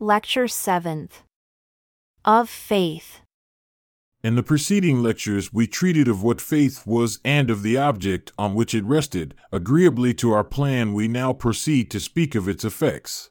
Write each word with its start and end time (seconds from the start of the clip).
Lecture 0.00 0.44
7th. 0.44 1.24
Of 2.24 2.48
Faith. 2.48 3.18
In 4.22 4.36
the 4.36 4.44
preceding 4.44 5.02
lectures, 5.02 5.52
we 5.52 5.66
treated 5.66 6.06
of 6.06 6.22
what 6.22 6.40
faith 6.40 6.86
was 6.86 7.18
and 7.24 7.50
of 7.50 7.64
the 7.64 7.76
object 7.76 8.30
on 8.38 8.54
which 8.54 8.76
it 8.76 8.84
rested. 8.84 9.34
Agreeably 9.50 10.14
to 10.14 10.30
our 10.30 10.44
plan, 10.44 10.94
we 10.94 11.08
now 11.08 11.32
proceed 11.32 11.90
to 11.90 11.98
speak 11.98 12.36
of 12.36 12.46
its 12.46 12.64
effects. 12.64 13.30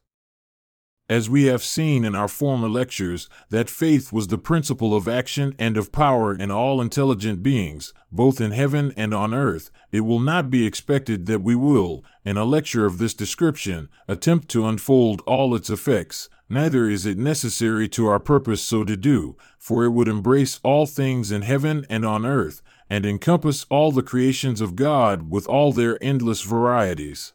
As 1.09 1.29
we 1.29 1.45
have 1.45 1.63
seen 1.63 2.03
in 2.03 2.15
our 2.15 2.27
former 2.27 2.67
lectures, 2.67 3.29
that 3.49 3.69
faith 3.69 4.11
was 4.11 4.27
the 4.27 4.37
principle 4.37 4.93
of 4.93 5.07
action 5.07 5.55
and 5.57 5.77
of 5.77 5.93
power 5.93 6.35
in 6.35 6.51
all 6.51 6.81
intelligent 6.81 7.41
beings, 7.41 7.93
both 8.11 8.41
in 8.41 8.51
heaven 8.51 8.93
and 8.97 9.13
on 9.13 9.33
earth, 9.33 9.71
it 9.93 10.01
will 10.01 10.19
not 10.19 10.49
be 10.49 10.67
expected 10.67 11.27
that 11.27 11.41
we 11.41 11.55
will, 11.55 12.03
in 12.25 12.35
a 12.35 12.43
lecture 12.43 12.85
of 12.85 12.97
this 12.97 13.13
description, 13.13 13.87
attempt 14.09 14.49
to 14.49 14.67
unfold 14.67 15.21
all 15.25 15.55
its 15.55 15.69
effects, 15.69 16.27
neither 16.49 16.89
is 16.89 17.05
it 17.05 17.17
necessary 17.17 17.87
to 17.89 18.07
our 18.07 18.19
purpose 18.19 18.61
so 18.61 18.83
to 18.83 18.97
do, 18.97 19.35
for 19.57 19.83
it 19.83 19.91
would 19.91 20.07
embrace 20.07 20.59
all 20.63 20.85
things 20.85 21.31
in 21.31 21.41
heaven 21.41 21.85
and 21.89 22.05
on 22.05 22.25
earth, 22.25 22.61
and 22.89 23.05
encompass 23.05 23.65
all 23.69 23.91
the 23.91 24.03
creations 24.03 24.61
of 24.61 24.75
God 24.75 25.29
with 25.29 25.47
all 25.47 25.71
their 25.71 26.01
endless 26.03 26.41
varieties. 26.41 27.33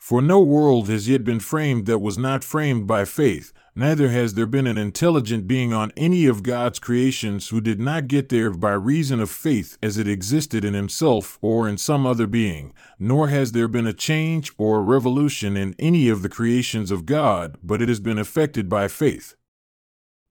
For 0.00 0.22
no 0.22 0.40
world 0.40 0.88
has 0.88 1.08
yet 1.10 1.24
been 1.24 1.40
framed 1.40 1.84
that 1.84 1.98
was 1.98 2.16
not 2.16 2.42
framed 2.42 2.86
by 2.86 3.04
faith, 3.04 3.52
neither 3.76 4.08
has 4.08 4.32
there 4.32 4.46
been 4.46 4.66
an 4.66 4.78
intelligent 4.78 5.46
being 5.46 5.74
on 5.74 5.92
any 5.94 6.24
of 6.24 6.42
God's 6.42 6.78
creations 6.78 7.50
who 7.50 7.60
did 7.60 7.78
not 7.78 8.08
get 8.08 8.30
there 8.30 8.50
by 8.50 8.72
reason 8.72 9.20
of 9.20 9.30
faith 9.30 9.76
as 9.82 9.98
it 9.98 10.08
existed 10.08 10.64
in 10.64 10.72
himself 10.72 11.38
or 11.42 11.68
in 11.68 11.76
some 11.76 12.06
other 12.06 12.26
being, 12.26 12.72
nor 12.98 13.28
has 13.28 13.52
there 13.52 13.68
been 13.68 13.86
a 13.86 13.92
change 13.92 14.50
or 14.56 14.78
a 14.78 14.82
revolution 14.82 15.54
in 15.54 15.76
any 15.78 16.08
of 16.08 16.22
the 16.22 16.30
creations 16.30 16.90
of 16.90 17.04
God, 17.04 17.58
but 17.62 17.82
it 17.82 17.90
has 17.90 18.00
been 18.00 18.18
effected 18.18 18.70
by 18.70 18.88
faith. 18.88 19.36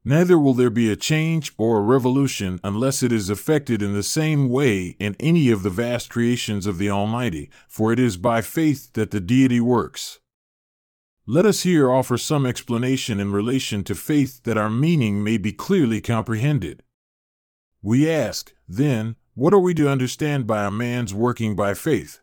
Neither 0.05 0.39
will 0.39 0.53
there 0.53 0.69
be 0.69 0.89
a 0.89 0.95
change 0.95 1.53
or 1.57 1.77
a 1.77 1.81
revolution 1.81 2.59
unless 2.63 3.03
it 3.03 3.11
is 3.11 3.29
effected 3.29 3.81
in 3.81 3.93
the 3.93 4.03
same 4.03 4.49
way 4.49 4.95
in 4.99 5.15
any 5.19 5.51
of 5.51 5.61
the 5.61 5.69
vast 5.69 6.09
creations 6.09 6.65
of 6.65 6.77
the 6.77 6.89
Almighty, 6.89 7.49
for 7.67 7.91
it 7.91 7.99
is 7.99 8.15
by 8.15 8.41
faith 8.41 8.93
that 8.93 9.11
the 9.11 9.19
deity 9.19 9.59
works. 9.59 10.19
Let 11.27 11.45
us 11.45 11.61
here 11.61 11.91
offer 11.91 12.17
some 12.17 12.45
explanation 12.45 13.19
in 13.19 13.31
relation 13.31 13.83
to 13.83 13.93
faith 13.93 14.41
that 14.43 14.57
our 14.57 14.69
meaning 14.69 15.23
may 15.23 15.37
be 15.37 15.51
clearly 15.51 16.01
comprehended. 16.01 16.81
We 17.81 18.09
ask, 18.09 18.53
then, 18.67 19.15
what 19.35 19.53
are 19.53 19.59
we 19.59 19.73
to 19.75 19.89
understand 19.89 20.47
by 20.47 20.63
a 20.65 20.71
man's 20.71 21.13
working 21.13 21.55
by 21.55 21.73
faith? 21.73 22.21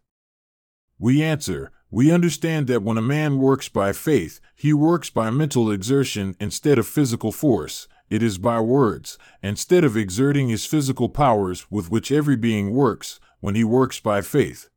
We 0.99 1.23
answer, 1.23 1.73
we 1.91 2.11
understand 2.11 2.67
that 2.67 2.83
when 2.83 2.99
a 2.99 3.03
man 3.03 3.39
works 3.39 3.69
by 3.69 3.93
faith, 3.93 4.41
he 4.55 4.73
works 4.73 5.09
by 5.11 5.31
mental 5.31 5.71
exertion 5.71 6.37
instead 6.41 6.79
of 6.79 6.87
physical 6.87 7.33
force. 7.33 7.87
It 8.09 8.23
is 8.23 8.39
by 8.39 8.61
words, 8.61 9.19
instead 9.43 9.85
of 9.85 9.97
exerting 9.97 10.49
his 10.49 10.67
physical 10.67 11.09
powers 11.09 11.71
with 11.71 11.91
which 11.91 12.13
every 12.13 12.37
being 12.37 12.73
works, 12.73 13.19
when 13.41 13.55
he 13.55 13.65
works 13.65 14.01
by 14.01 14.21
faith. 14.21 14.69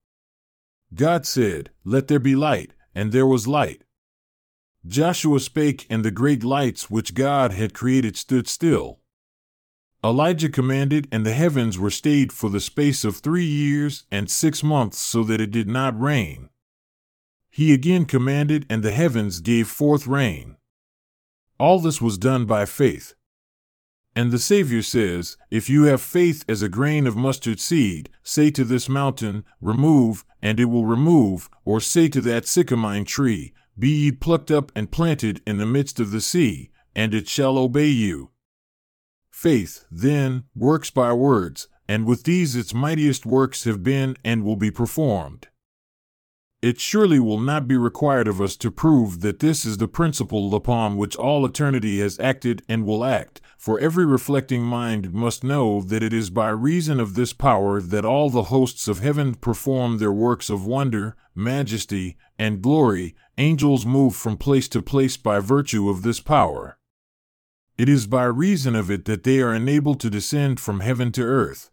God 0.93 1.25
said, 1.25 1.69
Let 1.83 2.07
there 2.07 2.19
be 2.19 2.35
light, 2.35 2.73
and 2.95 3.11
there 3.11 3.27
was 3.27 3.47
light. 3.47 3.83
Joshua 4.85 5.39
spake, 5.39 5.85
and 5.89 6.03
the 6.03 6.11
great 6.11 6.43
lights 6.43 6.89
which 6.89 7.13
God 7.13 7.51
had 7.51 7.73
created 7.73 8.17
stood 8.17 8.47
still. 8.47 8.99
Elijah 10.03 10.49
commanded, 10.49 11.07
and 11.11 11.25
the 11.25 11.33
heavens 11.33 11.77
were 11.77 11.91
stayed 11.91 12.31
for 12.31 12.49
the 12.49 12.61
space 12.61 13.03
of 13.03 13.17
three 13.17 13.45
years 13.45 14.05
and 14.09 14.31
six 14.31 14.63
months, 14.63 14.97
so 14.97 15.23
that 15.23 15.41
it 15.41 15.51
did 15.51 15.67
not 15.67 15.99
rain. 15.99 16.49
He 17.49 17.73
again 17.73 18.05
commanded, 18.05 18.65
and 18.69 18.83
the 18.83 18.91
heavens 18.91 19.39
gave 19.39 19.67
forth 19.67 20.07
rain. 20.07 20.57
All 21.59 21.79
this 21.79 22.01
was 22.01 22.17
done 22.17 22.45
by 22.45 22.65
faith. 22.65 23.15
And 24.15 24.31
the 24.31 24.39
Savior 24.39 24.81
says, 24.81 25.37
If 25.51 25.69
you 25.69 25.83
have 25.83 26.01
faith 26.01 26.43
as 26.47 26.61
a 26.61 26.69
grain 26.69 27.07
of 27.07 27.15
mustard 27.15 27.59
seed, 27.59 28.09
say 28.23 28.51
to 28.51 28.63
this 28.63 28.89
mountain, 28.89 29.45
Remove, 29.61 30.25
and 30.41 30.59
it 30.59 30.65
will 30.65 30.85
remove, 30.85 31.49
or 31.65 31.79
say 31.79 32.07
to 32.09 32.21
that 32.21 32.45
sycamine 32.45 33.05
tree, 33.05 33.53
Be 33.77 33.89
ye 33.89 34.11
plucked 34.11 34.51
up 34.51 34.71
and 34.75 34.91
planted 34.91 35.41
in 35.45 35.57
the 35.57 35.65
midst 35.65 35.99
of 35.99 36.11
the 36.11 36.21
sea, 36.21 36.69
and 36.95 37.13
it 37.13 37.27
shall 37.27 37.57
obey 37.57 37.87
you. 37.87 38.31
Faith, 39.31 39.85
then, 39.89 40.43
works 40.55 40.89
by 40.89 41.13
words, 41.13 41.67
and 41.87 42.05
with 42.05 42.23
these 42.23 42.55
its 42.55 42.73
mightiest 42.73 43.25
works 43.25 43.63
have 43.63 43.83
been 43.83 44.17
and 44.23 44.43
will 44.43 44.57
be 44.57 44.71
performed. 44.71 45.47
It 46.61 46.77
surely 46.77 47.21
will 47.21 47.39
not 47.39 47.69
be 47.69 47.77
required 47.77 48.27
of 48.27 48.41
us 48.41 48.57
to 48.57 48.69
prove 48.69 49.21
that 49.21 49.39
this 49.39 49.63
is 49.63 49.77
the 49.77 49.87
principle 49.87 50.53
upon 50.53 50.97
which 50.97 51.15
all 51.15 51.45
eternity 51.45 51.99
has 52.01 52.19
acted 52.19 52.63
and 52.67 52.85
will 52.85 53.05
act, 53.05 53.39
for 53.57 53.79
every 53.79 54.05
reflecting 54.05 54.63
mind 54.63 55.13
must 55.13 55.41
know 55.41 55.81
that 55.81 56.03
it 56.03 56.11
is 56.11 56.29
by 56.29 56.49
reason 56.49 56.99
of 56.99 57.13
this 57.13 57.31
power 57.31 57.79
that 57.79 58.03
all 58.03 58.29
the 58.29 58.43
hosts 58.43 58.89
of 58.89 58.99
heaven 58.99 59.35
perform 59.35 59.99
their 59.99 60.11
works 60.11 60.49
of 60.49 60.65
wonder, 60.65 61.15
majesty, 61.33 62.17
and 62.37 62.61
glory. 62.61 63.15
Angels 63.37 63.85
move 63.85 64.13
from 64.13 64.35
place 64.35 64.67
to 64.67 64.81
place 64.81 65.15
by 65.15 65.39
virtue 65.39 65.89
of 65.89 66.01
this 66.01 66.19
power. 66.19 66.77
It 67.77 67.87
is 67.87 68.05
by 68.05 68.25
reason 68.25 68.75
of 68.75 68.91
it 68.91 69.05
that 69.05 69.23
they 69.23 69.39
are 69.39 69.55
enabled 69.55 70.01
to 70.01 70.09
descend 70.09 70.59
from 70.59 70.81
heaven 70.81 71.13
to 71.13 71.23
earth. 71.23 71.71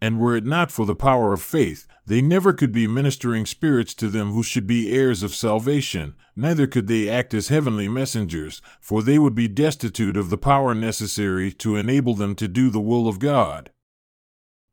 And 0.00 0.20
were 0.20 0.36
it 0.36 0.44
not 0.44 0.70
for 0.70 0.86
the 0.86 0.94
power 0.94 1.32
of 1.32 1.42
faith, 1.42 1.86
they 2.06 2.22
never 2.22 2.52
could 2.52 2.72
be 2.72 2.86
ministering 2.86 3.44
spirits 3.44 3.94
to 3.94 4.08
them 4.08 4.30
who 4.30 4.42
should 4.42 4.66
be 4.66 4.92
heirs 4.92 5.22
of 5.22 5.34
salvation, 5.34 6.14
neither 6.36 6.66
could 6.66 6.86
they 6.86 7.08
act 7.08 7.34
as 7.34 7.48
heavenly 7.48 7.88
messengers, 7.88 8.62
for 8.80 9.02
they 9.02 9.18
would 9.18 9.34
be 9.34 9.48
destitute 9.48 10.16
of 10.16 10.30
the 10.30 10.38
power 10.38 10.74
necessary 10.74 11.52
to 11.52 11.76
enable 11.76 12.14
them 12.14 12.34
to 12.36 12.46
do 12.48 12.70
the 12.70 12.80
will 12.80 13.08
of 13.08 13.18
God. 13.18 13.70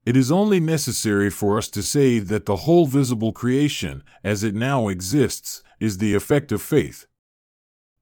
It 0.06 0.16
is 0.16 0.32
only 0.32 0.60
necessary 0.60 1.32
for 1.32 1.58
us 1.58 1.68
to 1.70 1.82
say 1.82 2.20
that 2.20 2.46
the 2.46 2.58
whole 2.58 2.86
visible 2.86 3.34
creation, 3.34 4.04
as 4.24 4.44
it 4.44 4.54
now 4.54 4.88
exists, 4.88 5.64
is 5.80 5.98
the 5.98 6.14
effect 6.14 6.52
of 6.52 6.62
faith. 6.62 7.08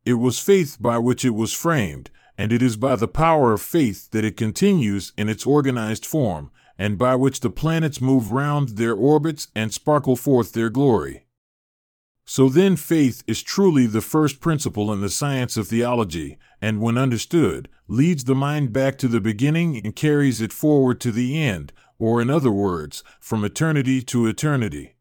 It 0.05 0.15
was 0.15 0.37
faith 0.37 0.77
by 0.81 0.97
which 0.97 1.23
it 1.23 1.33
was 1.33 1.53
framed, 1.53 2.09
and 2.37 2.51
it 2.51 2.61
is 2.61 2.75
by 2.75 2.97
the 2.97 3.07
power 3.07 3.53
of 3.53 3.61
faith 3.61 4.11
that 4.11 4.25
it 4.25 4.35
continues 4.35 5.13
in 5.17 5.29
its 5.29 5.45
organized 5.45 6.05
form, 6.05 6.51
and 6.77 6.97
by 6.97 7.15
which 7.15 7.39
the 7.39 7.49
planets 7.49 8.01
move 8.01 8.31
round 8.31 8.69
their 8.69 8.93
orbits 8.93 9.47
and 9.55 9.73
sparkle 9.73 10.15
forth 10.15 10.53
their 10.53 10.69
glory. 10.69 11.25
So 12.25 12.47
then, 12.47 12.77
faith 12.77 13.21
is 13.27 13.43
truly 13.43 13.85
the 13.85 14.01
first 14.01 14.39
principle 14.39 14.93
in 14.93 15.01
the 15.01 15.09
science 15.09 15.57
of 15.57 15.67
theology, 15.67 16.37
and 16.61 16.79
when 16.79 16.97
understood, 16.97 17.67
leads 17.87 18.23
the 18.23 18.35
mind 18.35 18.71
back 18.71 18.97
to 18.99 19.09
the 19.09 19.19
beginning 19.19 19.81
and 19.83 19.95
carries 19.95 20.39
it 20.39 20.53
forward 20.53 21.01
to 21.01 21.11
the 21.11 21.37
end, 21.37 21.73
or 21.99 22.21
in 22.21 22.29
other 22.29 22.51
words, 22.51 23.03
from 23.19 23.43
eternity 23.43 24.01
to 24.03 24.25
eternity. 24.25 24.95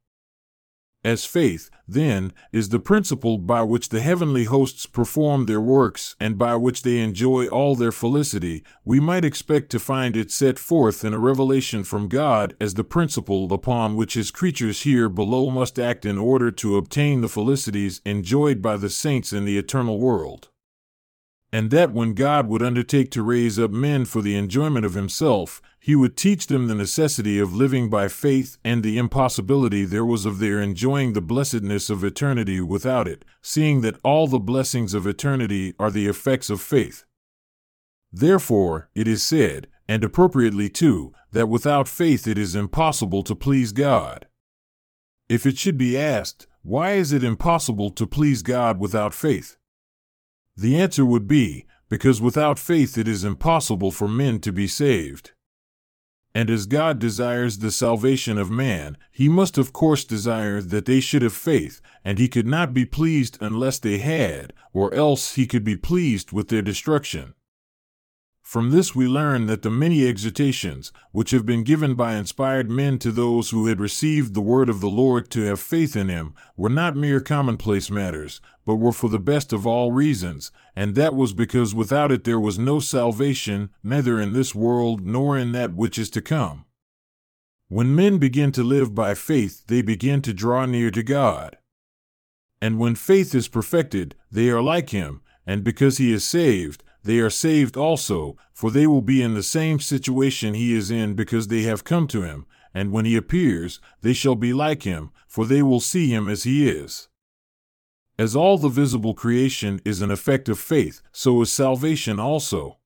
As 1.05 1.25
faith, 1.25 1.69
then, 1.89 2.33
is 2.53 2.69
the 2.69 2.79
principle 2.79 3.37
by 3.37 3.63
which 3.63 3.89
the 3.89 4.01
heavenly 4.01 4.45
hosts 4.45 4.87
perform 4.87 5.47
their 5.47 5.61
works 5.61 6.15
and 6.21 6.39
by 6.39 6.55
which 6.55 6.83
they 6.83 7.01
enjoy 7.01 7.49
all 7.49 7.75
their 7.75 7.91
felicity, 7.91 8.63
we 8.85 9.01
might 9.01 9.25
expect 9.25 9.71
to 9.71 9.81
find 9.81 10.17
it 10.17 10.31
set 10.31 10.61
forth 10.61 11.05
in 11.05 11.13
a 11.13 11.19
revelation 11.19 11.83
from 11.83 12.07
God 12.07 12.55
as 12.61 12.75
the 12.75 12.85
principle 12.85 13.53
upon 13.53 13.97
which 13.97 14.15
his 14.15 14.31
creatures 14.31 14.83
here 14.83 15.09
below 15.09 15.51
must 15.51 15.77
act 15.77 16.05
in 16.05 16.19
order 16.19 16.53
to 16.53 16.77
obtain 16.77 17.21
the 17.21 17.29
felicities 17.29 18.01
enjoyed 18.05 18.63
by 18.63 18.77
the 18.77 18.91
saints 18.91 19.33
in 19.33 19.45
the 19.45 19.59
eternal 19.59 19.99
world 19.99 20.51
and 21.53 21.71
that 21.71 21.93
when 21.93 22.15
God 22.15 22.49
would 22.49 22.63
undertake 22.63 23.11
to 23.11 23.23
raise 23.23 23.59
up 23.59 23.71
men 23.71 24.07
for 24.07 24.23
the 24.23 24.37
enjoyment 24.37 24.87
of 24.87 24.95
himself, 24.95 25.61
he 25.79 25.95
would 25.95 26.17
teach 26.17 26.47
them 26.47 26.67
the 26.67 26.75
necessity 26.75 27.39
of 27.39 27.55
living 27.55 27.91
by 27.91 28.09
faith 28.09 28.57
and 28.65 28.83
the 28.83 28.97
impossibility 28.97 29.85
there 29.85 30.05
was 30.05 30.25
of 30.25 30.39
their 30.39 30.61
enjoying 30.61 31.13
the 31.13 31.21
blessedness 31.21 31.91
of 31.91 32.03
eternity 32.03 32.61
without 32.61 33.07
it, 33.07 33.25
seeing 33.43 33.83
that 33.83 33.99
all 34.03 34.27
the 34.27 34.39
blessings 34.39 34.95
of 34.95 35.07
eternity 35.07 35.75
are 35.79 35.91
the 35.91 36.07
effects 36.07 36.49
of 36.49 36.61
faith. 36.61 37.05
Therefore, 38.11 38.89
it 38.95 39.07
is 39.07 39.23
said, 39.23 39.69
and 39.89 40.03
appropriately 40.03 40.71
too, 40.71 41.13
that 41.33 41.49
without 41.49 41.89
faith 41.89 42.27
it 42.27 42.39
is 42.39 42.55
impossible 42.55 43.23
to 43.25 43.35
please 43.35 43.73
God. 43.73 44.27
If 45.29 45.45
it 45.45 45.59
should 45.59 45.77
be 45.77 45.99
asked, 45.99 46.47
why 46.63 46.93
is 46.93 47.13
it 47.13 47.25
impossible 47.25 47.91
to 47.91 48.07
please 48.07 48.43
God 48.43 48.79
without 48.79 49.13
faith? 49.13 49.57
The 50.57 50.77
answer 50.77 51.05
would 51.05 51.27
be 51.27 51.67
because 51.89 52.21
without 52.21 52.59
faith 52.59 52.97
it 52.97 53.07
is 53.07 53.25
impossible 53.25 53.91
for 53.91 54.09
men 54.09 54.41
to 54.41 54.53
be 54.53 54.67
saved. 54.67 55.33
And 56.35 56.49
as 56.49 56.65
God 56.65 56.99
desires 56.99 57.59
the 57.59 57.71
salvation 57.71 58.39
of 58.39 58.51
man, 58.51 58.97
he 59.11 59.29
must 59.29 59.59
of 59.59 59.73
course 59.73 60.05
desire 60.05 60.63
that 60.63 60.87
they 60.87 61.01
should 61.01 61.21
have 61.21 61.35
faith, 61.35 61.83
and 62.05 62.19
he 62.19 62.29
could 62.29 62.47
not 62.47 62.73
be 62.73 62.87
pleased 62.87 63.37
unless 63.41 63.79
they 63.79 63.99
had, 63.99 64.55
or 64.73 64.95
else 64.95 65.35
he 65.35 65.47
could 65.47 65.65
be 65.65 65.77
pleased 65.77 66.33
with 66.33 66.49
their 66.49 66.63
destruction. 66.63 67.35
From 68.53 68.71
this 68.71 68.95
we 68.95 69.07
learn 69.07 69.47
that 69.47 69.63
the 69.63 69.71
many 69.71 70.07
exhortations, 70.07 70.93
which 71.11 71.31
have 71.31 71.47
been 71.47 71.65
given 71.65 71.95
by 71.95 72.17
inspired 72.17 72.71
men 72.71 72.99
to 72.99 73.11
those 73.11 73.49
who 73.49 73.67
had 73.67 73.81
received 73.81 74.35
the 74.35 74.43
word 74.43 74.69
of 74.69 74.83
the 74.83 74.91
Lord 74.91 75.31
to 75.31 75.41
have 75.45 75.59
faith 75.59 75.97
in 75.97 76.11
him, 76.11 76.35
were 76.55 76.69
not 76.69 76.95
mere 76.95 77.19
commonplace 77.19 77.91
matters, 77.91 78.43
but 78.67 78.75
were 78.75 78.93
for 78.93 79.09
the 79.09 79.19
best 79.19 79.55
of 79.55 79.67
all 79.67 79.91
reasons, 79.91 80.53
and 80.77 80.95
that 80.97 81.15
was 81.15 81.33
because 81.33 81.75
without 81.75 82.13
it 82.13 82.25
there 82.25 82.39
was 82.39 82.59
no 82.59 82.79
salvation, 82.79 83.71
neither 83.83 84.21
in 84.21 84.35
this 84.35 84.55
world 84.55 85.07
nor 85.07 85.39
in 85.39 85.53
that 85.53 85.73
which 85.73 85.99
is 85.99 86.11
to 86.11 86.21
come. 86.21 86.67
When 87.69 87.95
men 87.95 88.19
begin 88.19 88.53
to 88.53 88.63
live 88.63 88.95
by 88.95 89.15
faith, 89.15 89.65
they 89.69 89.81
begin 89.81 90.21
to 90.21 90.35
draw 90.35 90.67
near 90.67 90.91
to 90.91 91.03
God. 91.03 91.57
And 92.61 92.79
when 92.79 92.97
faith 92.97 93.35
is 93.35 93.49
perfected, 93.49 94.15
they 94.31 94.51
are 94.51 94.61
like 94.61 94.91
him, 94.91 95.23
and 95.47 95.65
because 95.65 95.97
he 95.97 96.13
is 96.13 96.23
saved, 96.23 96.85
they 97.05 97.19
are 97.19 97.31
saved 97.31 97.77
also, 97.77 98.37
for 98.53 98.71
they 98.71 98.87
will 98.87 99.03
be 99.03 99.23
in 99.23 99.35
the 99.35 99.43
same 99.43 99.81
situation 99.81 100.55
he 100.55 100.75
is 100.75 100.91
in 100.91 101.15
because 101.15 101.49
they 101.49 101.63
have 101.63 101.85
come 101.85 102.07
to 102.09 102.23
him, 102.23 102.47
and 102.75 102.93
when 102.93 103.05
he 103.05 103.17
appears, 103.17 103.81
they 104.03 104.13
shall 104.13 104.37
be 104.37 104.53
like 104.53 104.85
him, 104.85 105.11
for 105.27 105.45
they 105.45 105.63
will 105.63 105.81
see 105.81 106.09
him 106.09 106.29
as 106.29 106.45
he 106.45 106.69
is. 106.69 107.09
As 108.19 108.37
all 108.37 108.59
the 108.59 108.69
visible 108.69 109.15
creation 109.15 109.81
is 109.85 110.03
an 110.03 110.11
effect 110.11 110.49
of 110.49 110.59
faith, 110.59 111.03
so 111.13 111.41
is 111.43 111.51
salvation 111.53 112.21
also. 112.21 112.79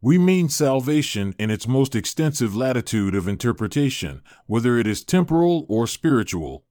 We 0.00 0.18
mean 0.18 0.48
salvation 0.48 1.34
in 1.38 1.50
its 1.50 1.66
most 1.66 1.96
extensive 1.96 2.54
latitude 2.54 3.14
of 3.14 3.26
interpretation, 3.26 4.22
whether 4.46 4.78
it 4.78 4.86
is 4.86 5.02
temporal 5.02 5.66
or 5.68 5.86
spiritual. 5.86 6.64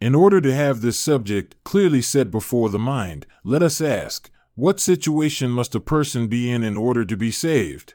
In 0.00 0.16
order 0.16 0.40
to 0.40 0.52
have 0.52 0.80
this 0.80 0.98
subject 0.98 1.54
clearly 1.62 2.02
set 2.02 2.32
before 2.32 2.68
the 2.68 2.78
mind, 2.80 3.26
let 3.44 3.62
us 3.62 3.80
ask 3.80 4.31
what 4.54 4.78
situation 4.78 5.50
must 5.50 5.74
a 5.74 5.80
person 5.80 6.28
be 6.28 6.50
in 6.50 6.62
in 6.62 6.76
order 6.76 7.04
to 7.06 7.16
be 7.16 7.30
saved? 7.30 7.94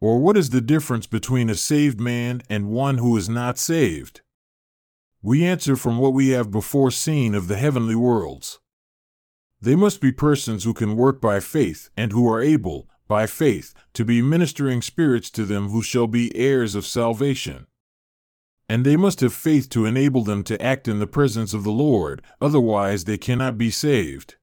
Or 0.00 0.18
what 0.18 0.36
is 0.36 0.50
the 0.50 0.60
difference 0.60 1.06
between 1.06 1.48
a 1.48 1.54
saved 1.54 1.98
man 1.98 2.42
and 2.50 2.68
one 2.68 2.98
who 2.98 3.16
is 3.16 3.28
not 3.28 3.56
saved? 3.56 4.20
We 5.22 5.44
answer 5.44 5.74
from 5.74 5.96
what 5.96 6.12
we 6.12 6.28
have 6.28 6.50
before 6.50 6.90
seen 6.90 7.34
of 7.34 7.48
the 7.48 7.56
heavenly 7.56 7.94
worlds. 7.94 8.58
They 9.60 9.74
must 9.74 10.02
be 10.02 10.12
persons 10.12 10.64
who 10.64 10.74
can 10.74 10.94
work 10.94 11.22
by 11.22 11.40
faith 11.40 11.88
and 11.96 12.12
who 12.12 12.30
are 12.30 12.42
able, 12.42 12.88
by 13.08 13.26
faith, 13.26 13.72
to 13.94 14.04
be 14.04 14.20
ministering 14.20 14.82
spirits 14.82 15.30
to 15.30 15.46
them 15.46 15.70
who 15.70 15.82
shall 15.82 16.06
be 16.06 16.36
heirs 16.36 16.74
of 16.74 16.84
salvation. 16.84 17.66
And 18.68 18.84
they 18.84 18.96
must 18.96 19.20
have 19.20 19.32
faith 19.32 19.70
to 19.70 19.86
enable 19.86 20.22
them 20.22 20.42
to 20.44 20.60
act 20.62 20.86
in 20.86 20.98
the 20.98 21.06
presence 21.06 21.54
of 21.54 21.64
the 21.64 21.72
Lord, 21.72 22.22
otherwise, 22.40 23.04
they 23.04 23.16
cannot 23.16 23.56
be 23.56 23.70
saved. 23.70 24.36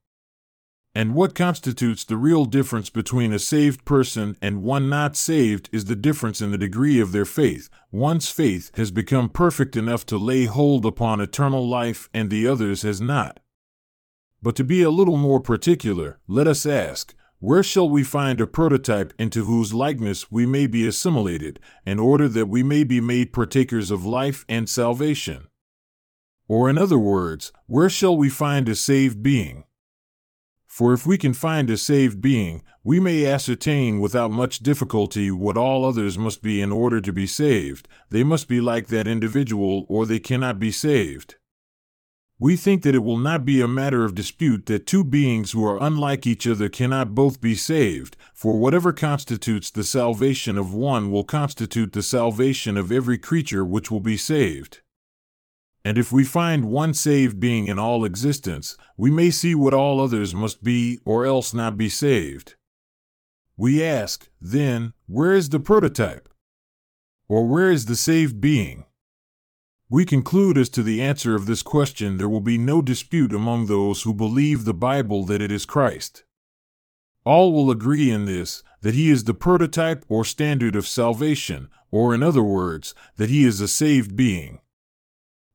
And 0.95 1.15
what 1.15 1.33
constitutes 1.33 2.03
the 2.03 2.17
real 2.17 2.45
difference 2.45 2.91
between 2.91 3.33
a 3.33 3.39
saved 3.39 3.83
person 3.83 4.37
and 4.43 4.61
one 4.61 4.89
not 4.89 5.15
saved 5.15 5.67
is 5.71 5.85
the 5.85 5.95
difference 5.95 6.39
in 6.39 6.51
the 6.51 6.57
degree 6.57 6.99
of 6.99 7.11
their 7.11 7.25
faith. 7.25 7.67
One's 7.91 8.29
faith 8.29 8.69
has 8.75 8.91
become 8.91 9.29
perfect 9.29 9.75
enough 9.75 10.05
to 10.07 10.19
lay 10.19 10.45
hold 10.45 10.85
upon 10.85 11.19
eternal 11.19 11.67
life, 11.67 12.09
and 12.13 12.29
the 12.29 12.47
other's 12.47 12.83
has 12.83 13.01
not. 13.01 13.39
But 14.43 14.55
to 14.57 14.63
be 14.63 14.83
a 14.83 14.91
little 14.91 15.17
more 15.17 15.39
particular, 15.39 16.19
let 16.27 16.47
us 16.47 16.65
ask 16.65 17.15
where 17.39 17.63
shall 17.63 17.89
we 17.89 18.03
find 18.03 18.39
a 18.39 18.47
prototype 18.47 19.13
into 19.17 19.45
whose 19.45 19.73
likeness 19.73 20.31
we 20.31 20.45
may 20.45 20.67
be 20.67 20.87
assimilated, 20.87 21.59
in 21.85 21.99
order 21.99 22.29
that 22.29 22.45
we 22.45 22.61
may 22.61 22.83
be 22.83 23.01
made 23.01 23.33
partakers 23.33 23.89
of 23.89 24.05
life 24.05 24.45
and 24.47 24.69
salvation? 24.69 25.47
Or, 26.47 26.69
in 26.69 26.77
other 26.77 26.99
words, 26.99 27.51
where 27.65 27.89
shall 27.89 28.15
we 28.15 28.29
find 28.29 28.69
a 28.69 28.75
saved 28.75 29.23
being? 29.23 29.63
For 30.73 30.91
if 30.91 31.05
we 31.05 31.19
can 31.19 31.33
find 31.33 31.69
a 31.69 31.77
saved 31.77 32.19
being, 32.19 32.63
we 32.83 32.99
may 32.99 33.27
ascertain 33.27 33.99
without 33.99 34.31
much 34.31 34.57
difficulty 34.57 35.29
what 35.29 35.55
all 35.55 35.85
others 35.85 36.17
must 36.17 36.41
be 36.41 36.63
in 36.63 36.71
order 36.71 36.99
to 36.99 37.13
be 37.13 37.27
saved. 37.27 37.87
They 38.09 38.23
must 38.23 38.47
be 38.47 38.59
like 38.59 38.87
that 38.87 39.07
individual, 39.07 39.85
or 39.87 40.07
they 40.07 40.17
cannot 40.17 40.57
be 40.57 40.71
saved. 40.71 41.35
We 42.39 42.55
think 42.55 42.81
that 42.81 42.95
it 42.95 43.03
will 43.03 43.19
not 43.19 43.45
be 43.45 43.61
a 43.61 43.67
matter 43.67 44.03
of 44.03 44.15
dispute 44.15 44.65
that 44.65 44.87
two 44.87 45.03
beings 45.03 45.51
who 45.51 45.63
are 45.63 45.77
unlike 45.79 46.25
each 46.25 46.47
other 46.47 46.69
cannot 46.69 47.13
both 47.13 47.39
be 47.39 47.53
saved, 47.53 48.17
for 48.33 48.57
whatever 48.57 48.91
constitutes 48.91 49.69
the 49.69 49.83
salvation 49.83 50.57
of 50.57 50.73
one 50.73 51.11
will 51.11 51.23
constitute 51.23 51.93
the 51.93 52.01
salvation 52.01 52.77
of 52.77 52.91
every 52.91 53.19
creature 53.19 53.63
which 53.63 53.91
will 53.91 53.99
be 53.99 54.17
saved. 54.17 54.81
And 55.85 55.97
if 55.97 56.11
we 56.11 56.23
find 56.23 56.65
one 56.65 56.93
saved 56.93 57.39
being 57.39 57.67
in 57.67 57.77
all 57.77 58.05
existence, 58.05 58.77
we 58.95 59.11
may 59.11 59.29
see 59.29 59.53
what 59.53 59.73
all 59.73 59.99
others 59.99 60.33
must 60.33 60.63
be 60.63 60.99
or 61.03 61.25
else 61.25 61.53
not 61.53 61.77
be 61.77 61.89
saved. 61.89 62.55
We 63.57 63.83
ask, 63.83 64.29
then, 64.41 64.93
where 65.07 65.33
is 65.33 65.49
the 65.49 65.59
prototype? 65.59 66.29
Or 67.27 67.45
where 67.47 67.69
is 67.69 67.85
the 67.85 67.95
saved 67.95 68.39
being? 68.39 68.85
We 69.89 70.05
conclude 70.05 70.57
as 70.57 70.69
to 70.69 70.83
the 70.83 71.01
answer 71.01 71.35
of 71.35 71.45
this 71.45 71.61
question 71.61 72.17
there 72.17 72.29
will 72.29 72.41
be 72.41 72.57
no 72.57 72.81
dispute 72.81 73.33
among 73.33 73.65
those 73.65 74.01
who 74.01 74.13
believe 74.13 74.65
the 74.65 74.73
Bible 74.73 75.25
that 75.25 75.41
it 75.41 75.51
is 75.51 75.65
Christ. 75.65 76.23
All 77.25 77.53
will 77.53 77.69
agree 77.69 78.09
in 78.09 78.25
this 78.25 78.63
that 78.81 78.95
he 78.95 79.09
is 79.09 79.25
the 79.25 79.33
prototype 79.33 80.03
or 80.09 80.25
standard 80.25 80.75
of 80.75 80.87
salvation, 80.87 81.69
or 81.91 82.13
in 82.15 82.23
other 82.23 82.43
words, 82.43 82.95
that 83.17 83.29
he 83.29 83.45
is 83.45 83.61
a 83.61 83.67
saved 83.67 84.15
being. 84.15 84.59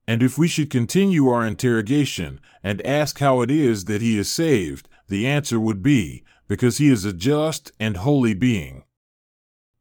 And 0.09 0.23
if 0.23 0.39
we 0.39 0.49
should 0.49 0.71
continue 0.71 1.29
our 1.29 1.47
interrogation 1.47 2.41
and 2.65 2.81
ask 2.87 3.19
how 3.19 3.43
it 3.43 3.51
is 3.51 3.85
that 3.85 4.01
he 4.01 4.17
is 4.17 4.33
saved, 4.33 4.89
the 5.09 5.27
answer 5.27 5.61
would 5.61 5.83
be, 5.83 6.25
because 6.49 6.79
he 6.79 6.89
is 6.89 7.05
a 7.05 7.13
just 7.13 7.73
and 7.79 7.99
holy 7.99 8.33
being. 8.33 8.85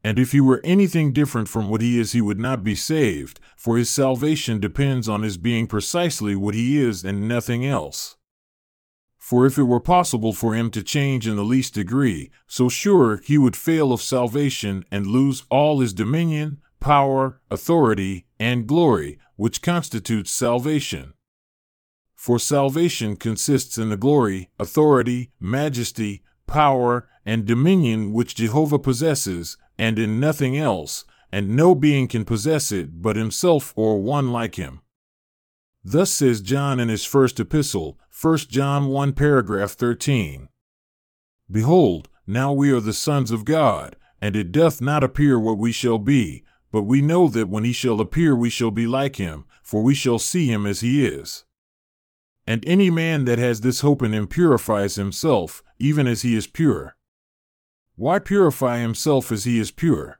And 0.04 0.20
if 0.20 0.34
he 0.34 0.42
were 0.42 0.60
anything 0.66 1.14
different 1.14 1.48
from 1.48 1.70
what 1.70 1.80
he 1.80 1.98
is, 1.98 2.12
he 2.12 2.20
would 2.20 2.42
not 2.42 2.62
be 2.62 2.76
saved, 2.76 3.40
for 3.56 3.78
his 3.78 3.90
salvation 3.90 4.60
depends 4.60 5.08
on 5.08 5.22
his 5.22 5.38
being 5.38 5.66
precisely 5.66 6.36
what 6.36 6.56
he 6.56 6.78
is 6.78 7.06
and 7.06 7.30
nothing 7.30 7.66
else. 7.66 8.18
For 9.18 9.46
if 9.46 9.58
it 9.58 9.64
were 9.64 9.80
possible 9.80 10.34
for 10.34 10.56
him 10.56 10.72
to 10.72 10.84
change 10.84 11.26
in 11.26 11.38
the 11.38 11.46
least 11.46 11.74
degree, 11.74 12.32
so 12.48 12.68
sure 12.68 13.22
he 13.24 13.38
would 13.38 13.56
fail 13.56 13.94
of 13.94 14.02
salvation 14.02 14.84
and 14.92 15.08
lose 15.08 15.46
all 15.50 15.80
his 15.80 15.94
dominion, 15.94 16.62
power, 16.80 17.42
authority, 17.50 18.26
and 18.40 18.68
glory, 18.68 19.20
which 19.36 19.62
constitutes 19.62 20.32
salvation. 20.32 21.14
For 22.16 22.40
salvation 22.40 23.16
consists 23.16 23.78
in 23.78 23.90
the 23.90 23.98
glory, 23.98 24.50
authority, 24.60 25.32
majesty, 25.40 26.24
power, 26.48 27.08
and 27.26 27.46
dominion 27.46 28.14
which 28.14 28.36
Jehovah 28.36 28.80
possesses, 28.80 29.58
and 29.78 30.00
in 30.00 30.20
nothing 30.20 30.58
else, 30.58 31.06
and 31.32 31.56
no 31.56 31.76
being 31.76 32.08
can 32.08 32.26
possess 32.26 32.72
it 32.72 33.02
but 33.02 33.16
himself 33.16 33.74
or 33.76 34.02
one 34.02 34.32
like 34.32 34.56
him. 34.56 34.82
Thus 35.84 36.12
says 36.12 36.42
John 36.42 36.80
in 36.80 36.90
his 36.90 37.06
first 37.06 37.40
epistle, 37.40 38.00
1 38.20 38.38
John 38.50 38.88
1 38.88 39.14
paragraph 39.14 39.72
13. 39.72 40.50
Behold, 41.50 42.10
now 42.26 42.52
we 42.52 42.72
are 42.72 42.82
the 42.82 42.94
sons 42.94 43.32
of 43.32 43.46
God, 43.46 43.96
and 44.22 44.36
it 44.36 44.52
doth 44.52 44.82
not 44.82 45.04
appear 45.04 45.40
what 45.40 45.58
we 45.58 45.72
shall 45.72 45.98
be, 45.98 46.44
but 46.78 46.84
we 46.84 47.02
know 47.02 47.28
that 47.28 47.50
when 47.50 47.64
he 47.64 47.74
shall 47.74 48.00
appear, 48.00 48.36
we 48.36 48.52
shall 48.52 48.70
be 48.70 48.86
like 48.86 49.16
him, 49.16 49.46
for 49.64 49.82
we 49.82 49.96
shall 49.96 50.20
see 50.20 50.46
him 50.46 50.68
as 50.68 50.82
he 50.82 51.04
is. 51.04 51.44
And 52.46 52.64
any 52.68 52.92
man 52.92 53.26
that 53.26 53.40
has 53.40 53.62
this 53.62 53.82
hope 53.82 54.04
in 54.04 54.14
him 54.14 54.28
purifies 54.28 54.94
himself, 54.94 55.64
even 55.80 56.06
as 56.06 56.22
he 56.22 56.36
is 56.36 56.46
pure. 56.46 56.96
Why 57.96 58.20
purify 58.20 58.78
himself 58.78 59.32
as 59.32 59.44
he 59.44 59.58
is 59.58 59.72
pure? 59.72 60.20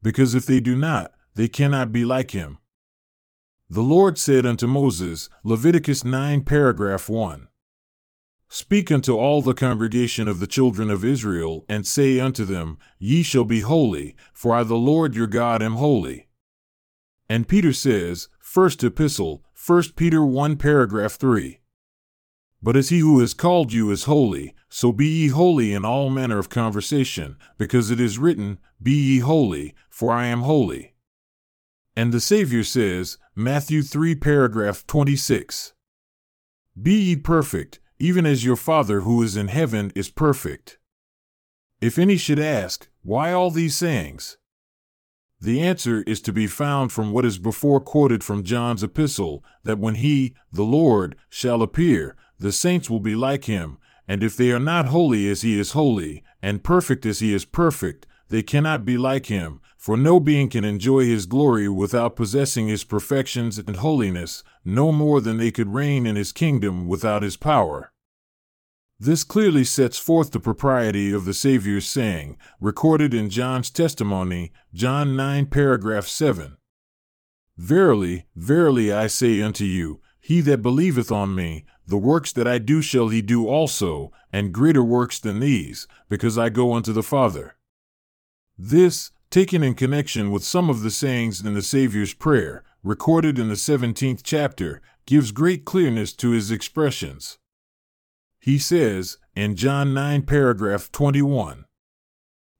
Because 0.00 0.32
if 0.32 0.46
they 0.46 0.60
do 0.60 0.76
not, 0.76 1.10
they 1.34 1.48
cannot 1.48 1.90
be 1.90 2.04
like 2.04 2.30
him. 2.30 2.58
The 3.68 3.82
Lord 3.82 4.16
said 4.16 4.46
unto 4.46 4.68
Moses, 4.68 5.28
Leviticus 5.42 6.04
9, 6.04 6.42
paragraph 6.42 7.08
1 7.08 7.48
Speak 8.50 8.90
unto 8.90 9.14
all 9.14 9.42
the 9.42 9.52
congregation 9.52 10.26
of 10.26 10.40
the 10.40 10.46
children 10.46 10.90
of 10.90 11.04
Israel, 11.04 11.66
and 11.68 11.86
say 11.86 12.18
unto 12.18 12.44
them, 12.46 12.78
Ye 12.98 13.22
shall 13.22 13.44
be 13.44 13.60
holy, 13.60 14.16
for 14.32 14.54
I 14.54 14.62
the 14.62 14.74
Lord 14.74 15.14
your 15.14 15.26
God 15.26 15.62
am 15.62 15.74
holy. 15.74 16.28
And 17.28 17.46
Peter 17.46 17.74
says, 17.74 18.28
First 18.40 18.82
Epistle, 18.82 19.44
1 19.66 19.82
Peter 19.96 20.24
1 20.24 20.56
paragraph 20.56 21.12
3. 21.12 21.60
But 22.62 22.74
as 22.74 22.88
he 22.88 23.00
who 23.00 23.20
has 23.20 23.34
called 23.34 23.72
you 23.72 23.90
is 23.90 24.04
holy, 24.04 24.54
so 24.70 24.92
be 24.92 25.06
ye 25.06 25.28
holy 25.28 25.74
in 25.74 25.84
all 25.84 26.08
manner 26.08 26.38
of 26.38 26.48
conversation, 26.48 27.36
because 27.58 27.90
it 27.90 28.00
is 28.00 28.18
written, 28.18 28.58
Be 28.82 28.92
ye 28.92 29.18
holy, 29.18 29.74
for 29.90 30.10
I 30.10 30.26
am 30.26 30.40
holy. 30.40 30.94
And 31.94 32.12
the 32.12 32.20
Savior 32.20 32.64
says, 32.64 33.18
Matthew 33.34 33.82
3 33.82 34.14
paragraph 34.14 34.86
26. 34.86 35.74
Be 36.80 36.94
ye 36.94 37.16
perfect, 37.16 37.80
even 37.98 38.26
as 38.26 38.44
your 38.44 38.56
Father 38.56 39.00
who 39.00 39.22
is 39.22 39.36
in 39.36 39.48
heaven 39.48 39.92
is 39.94 40.10
perfect. 40.10 40.78
If 41.80 41.98
any 41.98 42.16
should 42.16 42.38
ask, 42.38 42.88
Why 43.02 43.32
all 43.32 43.50
these 43.50 43.76
sayings? 43.76 44.36
The 45.40 45.60
answer 45.60 46.02
is 46.02 46.20
to 46.22 46.32
be 46.32 46.48
found 46.48 46.90
from 46.90 47.12
what 47.12 47.24
is 47.24 47.38
before 47.38 47.80
quoted 47.80 48.24
from 48.24 48.42
John's 48.42 48.82
epistle 48.82 49.44
that 49.62 49.78
when 49.78 49.94
he, 49.96 50.34
the 50.52 50.64
Lord, 50.64 51.14
shall 51.28 51.62
appear, 51.62 52.16
the 52.38 52.50
saints 52.50 52.90
will 52.90 53.00
be 53.00 53.14
like 53.14 53.44
him, 53.44 53.78
And 54.08 54.24
if 54.24 54.36
they 54.36 54.50
are 54.50 54.58
not 54.58 54.86
holy 54.86 55.28
as 55.28 55.42
he 55.42 55.58
is 55.58 55.72
holy, 55.72 56.24
and 56.42 56.64
perfect 56.64 57.06
as 57.06 57.20
he 57.20 57.32
is 57.32 57.44
perfect, 57.44 58.06
they 58.28 58.42
cannot 58.42 58.84
be 58.84 58.98
like 58.98 59.26
him, 59.26 59.60
for 59.76 59.96
no 59.96 60.20
being 60.20 60.48
can 60.48 60.64
enjoy 60.64 61.04
his 61.04 61.26
glory 61.26 61.68
without 61.68 62.16
possessing 62.16 62.68
his 62.68 62.84
perfections 62.84 63.58
and 63.58 63.76
holiness, 63.76 64.42
no 64.64 64.92
more 64.92 65.20
than 65.20 65.38
they 65.38 65.50
could 65.50 65.72
reign 65.72 66.06
in 66.06 66.16
his 66.16 66.32
kingdom 66.32 66.86
without 66.86 67.22
his 67.22 67.36
power. 67.36 67.92
This 69.00 69.22
clearly 69.22 69.62
sets 69.62 69.96
forth 69.96 70.32
the 70.32 70.40
propriety 70.40 71.12
of 71.12 71.24
the 71.24 71.32
Saviour's 71.32 71.86
saying, 71.86 72.36
recorded 72.60 73.14
in 73.14 73.30
John's 73.30 73.70
testimony, 73.70 74.52
John 74.74 75.14
9, 75.14 75.46
paragraph 75.46 76.06
7. 76.08 76.56
Verily, 77.56 78.26
verily 78.34 78.92
I 78.92 79.06
say 79.06 79.40
unto 79.40 79.64
you, 79.64 80.00
he 80.20 80.40
that 80.42 80.62
believeth 80.62 81.12
on 81.12 81.34
me, 81.34 81.64
the 81.86 81.96
works 81.96 82.32
that 82.32 82.46
I 82.46 82.58
do 82.58 82.82
shall 82.82 83.08
he 83.08 83.22
do 83.22 83.46
also, 83.46 84.12
and 84.32 84.52
greater 84.52 84.82
works 84.82 85.18
than 85.20 85.40
these, 85.40 85.86
because 86.08 86.36
I 86.36 86.48
go 86.48 86.74
unto 86.74 86.92
the 86.92 87.02
Father. 87.02 87.56
This, 88.60 89.12
taken 89.30 89.62
in 89.62 89.74
connection 89.74 90.32
with 90.32 90.42
some 90.42 90.68
of 90.68 90.80
the 90.80 90.90
sayings 90.90 91.44
in 91.44 91.54
the 91.54 91.62
Saviour's 91.62 92.12
prayer, 92.12 92.64
recorded 92.82 93.38
in 93.38 93.48
the 93.48 93.54
17th 93.54 94.22
chapter, 94.24 94.82
gives 95.06 95.30
great 95.30 95.64
clearness 95.64 96.12
to 96.14 96.30
his 96.30 96.50
expressions. 96.50 97.38
He 98.40 98.58
says, 98.58 99.18
in 99.36 99.54
John 99.54 99.94
9, 99.94 100.22
paragraph 100.22 100.90
21, 100.90 101.66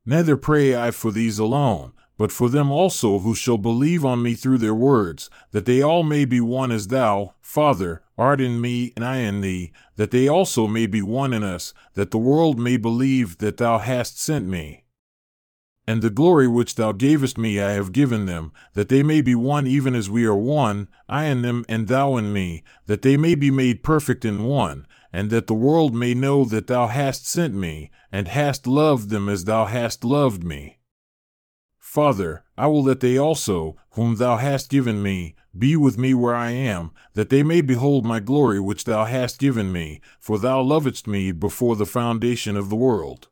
Neither 0.07 0.37
pray 0.37 0.77
I 0.77 0.93
for 0.93 1.11
these 1.11 1.41
alone, 1.41 1.93
but 2.17 2.31
for 2.31 2.49
them 2.49 2.71
also 2.71 3.19
who 3.19 3.35
shall 3.35 3.59
believe 3.59 4.05
on 4.05 4.23
me 4.23 4.35
through 4.35 4.59
their 4.59 4.75
words, 4.75 5.29
that 5.51 5.67
they 5.67 5.83
all 5.83 6.05
may 6.05 6.25
be 6.25 6.41
one 6.41 6.71
as 6.71 6.89
thou, 6.89 7.35
Father, 7.41 8.03
art 8.17 8.41
in 8.41 8.61
me 8.61 8.93
and 8.95 9.05
I 9.05 9.19
in 9.19 9.41
thee, 9.41 9.73
that 9.97 10.13
they 10.13 10.29
also 10.29 10.69
may 10.69 10.87
be 10.87 11.03
one 11.03 11.33
in 11.33 11.43
us, 11.43 11.75
that 11.95 12.13
the 12.13 12.19
world 12.19 12.59
may 12.59 12.77
believe 12.77 13.39
that 13.39 13.57
thou 13.57 13.79
hast 13.79 14.21
sent 14.21 14.47
me. 14.47 14.85
And 15.89 16.03
the 16.03 16.11
glory 16.11 16.47
which 16.47 16.75
thou 16.75 16.93
gavest 16.93 17.39
me 17.39 17.59
I 17.63 17.71
have 17.71 17.93
given 17.93 18.27
them, 18.27 18.53
that 18.75 18.91
they 18.91 19.03
may 19.03 19.23
be 19.23 19.35
one 19.35 19.67
even 19.67 19.95
as 19.95 20.11
we 20.11 20.27
are 20.27 20.37
one, 20.37 20.89
I 21.09 21.25
in 21.25 21.41
them 21.41 21.65
and 21.67 21.89
thou 21.89 22.19
in 22.19 22.31
me, 22.31 22.63
that 22.85 23.01
they 23.01 23.17
may 23.17 23.35
be 23.35 23.51
made 23.51 23.83
perfect 23.83 24.23
in 24.23 24.45
one, 24.45 24.87
and 25.15 25.31
that 25.31 25.47
the 25.47 25.55
world 25.55 25.95
may 25.95 26.13
know 26.13 26.45
that 26.45 26.67
thou 26.67 26.89
hast 26.89 27.27
sent 27.27 27.55
me, 27.55 27.91
and 28.13 28.29
hast 28.29 28.67
loved 28.67 29.09
them 29.09 29.31
as 29.31 29.47
thou 29.47 29.65
hast 29.65 30.05
loved 30.05 30.45
me. 30.45 30.79
Father, 31.79 32.45
I 32.59 32.67
will 32.67 32.83
that 32.83 33.01
they 33.01 33.17
also, 33.17 33.79
whom 33.93 34.17
thou 34.17 34.37
hast 34.37 34.69
given 34.69 35.03
me, 35.03 35.37
be 35.59 35.75
with 35.75 35.97
me 35.97 36.13
where 36.13 36.37
I 36.37 36.51
am, 36.51 36.91
that 37.15 37.31
they 37.31 37.43
may 37.43 37.63
behold 37.63 38.05
my 38.05 38.21
glory 38.21 38.61
which 38.61 38.85
thou 38.85 39.07
hast 39.07 39.39
given 39.39 39.73
me, 39.73 40.03
for 40.21 40.39
thou 40.39 40.61
lovedst 40.63 41.07
me 41.07 41.33
before 41.33 41.77
the 41.77 41.87
foundation 41.87 42.59
of 42.59 42.69
the 42.69 42.77
world. 42.77 43.29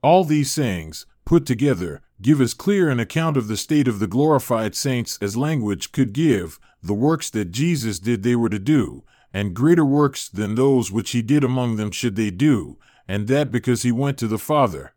All 0.00 0.22
these 0.22 0.52
sayings, 0.52 1.06
put 1.30 1.46
together, 1.46 2.02
give 2.20 2.40
as 2.40 2.54
clear 2.54 2.88
an 2.88 2.98
account 2.98 3.36
of 3.36 3.46
the 3.46 3.56
state 3.56 3.86
of 3.86 4.00
the 4.00 4.08
glorified 4.08 4.74
saints 4.74 5.16
as 5.22 5.36
language 5.36 5.92
could 5.92 6.12
give, 6.12 6.58
the 6.82 6.92
works 6.92 7.30
that 7.30 7.52
Jesus 7.52 8.00
did 8.00 8.24
they 8.24 8.34
were 8.34 8.48
to 8.48 8.58
do, 8.58 9.04
and 9.32 9.54
greater 9.54 9.84
works 9.84 10.28
than 10.28 10.56
those 10.56 10.90
which 10.90 11.12
he 11.12 11.22
did 11.22 11.44
among 11.44 11.76
them 11.76 11.92
should 11.92 12.16
they 12.16 12.32
do, 12.32 12.78
and 13.06 13.28
that 13.28 13.52
because 13.52 13.82
he 13.82 13.92
went 13.92 14.18
to 14.18 14.26
the 14.26 14.40
Father. 14.40 14.92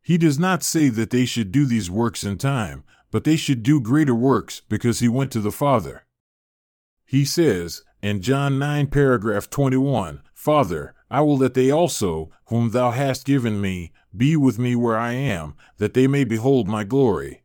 He 0.00 0.16
does 0.16 0.38
not 0.38 0.62
say 0.62 0.88
that 0.88 1.10
they 1.10 1.26
should 1.26 1.52
do 1.52 1.66
these 1.66 1.90
works 1.90 2.24
in 2.24 2.38
time, 2.38 2.82
but 3.10 3.24
they 3.24 3.36
should 3.36 3.62
do 3.62 3.78
greater 3.78 4.14
works 4.14 4.62
because 4.70 5.00
he 5.00 5.08
went 5.08 5.30
to 5.32 5.40
the 5.40 5.52
Father. 5.52 6.06
He 7.04 7.26
says, 7.26 7.82
in 8.00 8.22
John 8.22 8.58
9, 8.58 8.86
paragraph 8.86 9.50
21, 9.50 10.22
Father, 10.32 10.94
I 11.10 11.20
will 11.20 11.36
that 11.36 11.52
they 11.52 11.70
also, 11.70 12.30
whom 12.46 12.70
thou 12.70 12.90
hast 12.90 13.26
given 13.26 13.60
me, 13.60 13.92
be 14.16 14.36
with 14.36 14.58
me 14.58 14.74
where 14.76 14.96
I 14.96 15.12
am, 15.12 15.54
that 15.78 15.94
they 15.94 16.06
may 16.06 16.24
behold 16.24 16.68
my 16.68 16.84
glory. 16.84 17.42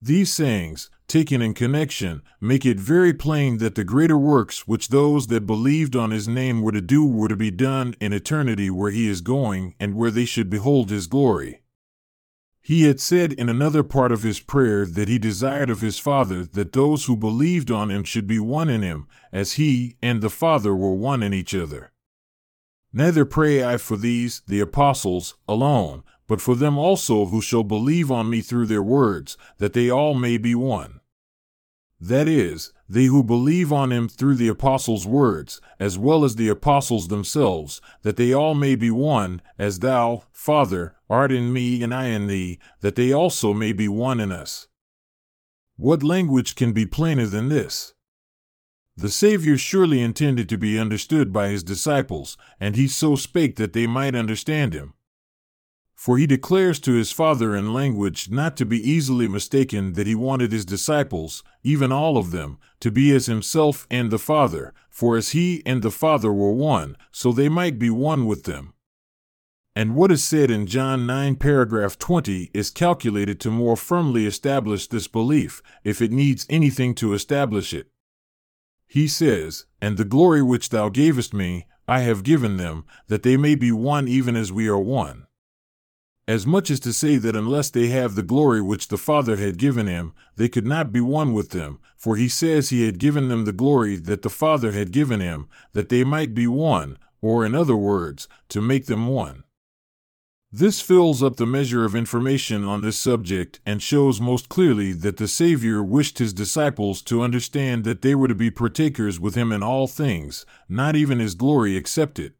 These 0.00 0.32
sayings, 0.32 0.90
taken 1.08 1.40
in 1.40 1.54
connection, 1.54 2.22
make 2.40 2.66
it 2.66 2.78
very 2.78 3.14
plain 3.14 3.58
that 3.58 3.74
the 3.74 3.84
greater 3.84 4.18
works 4.18 4.68
which 4.68 4.88
those 4.88 5.28
that 5.28 5.46
believed 5.46 5.96
on 5.96 6.10
his 6.10 6.28
name 6.28 6.60
were 6.60 6.72
to 6.72 6.80
do 6.80 7.06
were 7.06 7.28
to 7.28 7.36
be 7.36 7.50
done 7.50 7.94
in 8.00 8.12
eternity 8.12 8.68
where 8.68 8.90
he 8.90 9.08
is 9.08 9.20
going 9.20 9.74
and 9.80 9.94
where 9.94 10.10
they 10.10 10.24
should 10.24 10.50
behold 10.50 10.90
his 10.90 11.06
glory. 11.06 11.62
He 12.60 12.84
had 12.84 13.00
said 13.00 13.32
in 13.32 13.48
another 13.48 13.82
part 13.82 14.10
of 14.12 14.22
his 14.22 14.40
prayer 14.40 14.86
that 14.86 15.08
he 15.08 15.18
desired 15.18 15.70
of 15.70 15.80
his 15.80 15.98
Father 15.98 16.44
that 16.44 16.72
those 16.72 17.04
who 17.04 17.16
believed 17.16 17.70
on 17.70 17.90
him 17.90 18.04
should 18.04 18.26
be 18.26 18.38
one 18.38 18.70
in 18.70 18.82
him, 18.82 19.06
as 19.32 19.54
he 19.54 19.96
and 20.02 20.20
the 20.20 20.30
Father 20.30 20.74
were 20.74 20.94
one 20.94 21.22
in 21.22 21.34
each 21.34 21.54
other. 21.54 21.92
Neither 22.96 23.24
pray 23.24 23.64
I 23.64 23.76
for 23.76 23.96
these, 23.96 24.42
the 24.46 24.60
apostles, 24.60 25.34
alone, 25.48 26.04
but 26.28 26.40
for 26.40 26.54
them 26.54 26.78
also 26.78 27.26
who 27.26 27.42
shall 27.42 27.64
believe 27.64 28.08
on 28.08 28.30
me 28.30 28.40
through 28.40 28.66
their 28.66 28.84
words, 28.84 29.36
that 29.58 29.72
they 29.72 29.90
all 29.90 30.14
may 30.14 30.38
be 30.38 30.54
one. 30.54 31.00
That 32.00 32.28
is, 32.28 32.72
they 32.88 33.06
who 33.06 33.24
believe 33.24 33.72
on 33.72 33.90
him 33.90 34.08
through 34.08 34.36
the 34.36 34.46
apostles' 34.46 35.08
words, 35.08 35.60
as 35.80 35.98
well 35.98 36.24
as 36.24 36.36
the 36.36 36.48
apostles 36.48 37.08
themselves, 37.08 37.80
that 38.02 38.16
they 38.16 38.32
all 38.32 38.54
may 38.54 38.76
be 38.76 38.92
one, 38.92 39.42
as 39.58 39.80
thou, 39.80 40.22
Father, 40.30 40.94
art 41.10 41.32
in 41.32 41.52
me 41.52 41.82
and 41.82 41.92
I 41.92 42.06
in 42.06 42.28
thee, 42.28 42.60
that 42.80 42.94
they 42.94 43.12
also 43.12 43.52
may 43.52 43.72
be 43.72 43.88
one 43.88 44.20
in 44.20 44.30
us. 44.30 44.68
What 45.76 46.04
language 46.04 46.54
can 46.54 46.72
be 46.72 46.86
plainer 46.86 47.26
than 47.26 47.48
this? 47.48 47.94
The 48.96 49.10
Saviour 49.10 49.58
surely 49.58 50.00
intended 50.00 50.48
to 50.48 50.58
be 50.58 50.78
understood 50.78 51.32
by 51.32 51.48
his 51.48 51.64
disciples, 51.64 52.36
and 52.60 52.76
he 52.76 52.86
so 52.86 53.16
spake 53.16 53.56
that 53.56 53.72
they 53.72 53.88
might 53.88 54.14
understand 54.14 54.72
him. 54.72 54.94
For 55.96 56.18
he 56.18 56.26
declares 56.26 56.78
to 56.80 56.92
his 56.92 57.10
Father 57.10 57.56
in 57.56 57.72
language 57.72 58.30
not 58.30 58.56
to 58.58 58.66
be 58.66 58.78
easily 58.78 59.26
mistaken 59.26 59.94
that 59.94 60.06
he 60.06 60.14
wanted 60.14 60.52
his 60.52 60.64
disciples, 60.64 61.42
even 61.62 61.90
all 61.90 62.16
of 62.18 62.30
them, 62.30 62.58
to 62.80 62.90
be 62.90 63.12
as 63.12 63.26
himself 63.26 63.86
and 63.90 64.10
the 64.10 64.18
Father, 64.18 64.74
for 64.90 65.16
as 65.16 65.30
he 65.30 65.62
and 65.64 65.82
the 65.82 65.90
Father 65.90 66.32
were 66.32 66.52
one, 66.52 66.96
so 67.10 67.32
they 67.32 67.48
might 67.48 67.78
be 67.78 67.90
one 67.90 68.26
with 68.26 68.44
them. 68.44 68.74
And 69.74 69.96
what 69.96 70.12
is 70.12 70.22
said 70.22 70.52
in 70.52 70.68
John 70.68 71.04
9, 71.04 71.34
paragraph 71.36 71.98
20, 71.98 72.50
is 72.54 72.70
calculated 72.70 73.40
to 73.40 73.50
more 73.50 73.76
firmly 73.76 74.24
establish 74.24 74.86
this 74.86 75.08
belief, 75.08 75.62
if 75.82 76.00
it 76.00 76.12
needs 76.12 76.46
anything 76.48 76.94
to 76.96 77.12
establish 77.12 77.74
it. 77.74 77.88
He 78.86 79.08
says, 79.08 79.66
And 79.80 79.96
the 79.96 80.04
glory 80.04 80.42
which 80.42 80.68
thou 80.68 80.88
gavest 80.88 81.34
me, 81.34 81.66
I 81.86 82.00
have 82.00 82.22
given 82.22 82.56
them, 82.56 82.84
that 83.08 83.22
they 83.22 83.36
may 83.36 83.54
be 83.54 83.72
one 83.72 84.08
even 84.08 84.36
as 84.36 84.52
we 84.52 84.68
are 84.68 84.78
one. 84.78 85.26
As 86.26 86.46
much 86.46 86.70
as 86.70 86.80
to 86.80 86.92
say 86.94 87.16
that 87.16 87.36
unless 87.36 87.68
they 87.68 87.88
have 87.88 88.14
the 88.14 88.22
glory 88.22 88.62
which 88.62 88.88
the 88.88 88.96
Father 88.96 89.36
had 89.36 89.58
given 89.58 89.86
him, 89.86 90.14
they 90.36 90.48
could 90.48 90.66
not 90.66 90.90
be 90.90 91.00
one 91.00 91.34
with 91.34 91.50
them, 91.50 91.80
for 91.98 92.16
he 92.16 92.28
says 92.28 92.70
he 92.70 92.86
had 92.86 92.98
given 92.98 93.28
them 93.28 93.44
the 93.44 93.52
glory 93.52 93.96
that 93.96 94.22
the 94.22 94.30
Father 94.30 94.72
had 94.72 94.90
given 94.90 95.20
him, 95.20 95.48
that 95.74 95.90
they 95.90 96.02
might 96.02 96.34
be 96.34 96.46
one, 96.46 96.96
or 97.20 97.44
in 97.44 97.54
other 97.54 97.76
words, 97.76 98.26
to 98.48 98.62
make 98.62 98.86
them 98.86 99.06
one. 99.06 99.43
This 100.56 100.80
fills 100.80 101.20
up 101.20 101.34
the 101.34 101.46
measure 101.46 101.84
of 101.84 101.96
information 101.96 102.62
on 102.62 102.80
this 102.80 102.96
subject 102.96 103.58
and 103.66 103.82
shows 103.82 104.20
most 104.20 104.48
clearly 104.48 104.92
that 104.92 105.16
the 105.16 105.26
Savior 105.26 105.82
wished 105.82 106.18
his 106.18 106.32
disciples 106.32 107.02
to 107.02 107.22
understand 107.22 107.82
that 107.82 108.02
they 108.02 108.14
were 108.14 108.28
to 108.28 108.36
be 108.36 108.52
partakers 108.52 109.18
with 109.18 109.34
him 109.34 109.50
in 109.50 109.64
all 109.64 109.88
things, 109.88 110.46
not 110.68 110.94
even 110.94 111.18
his 111.18 111.34
glory 111.34 111.76
excepted. 111.76 112.34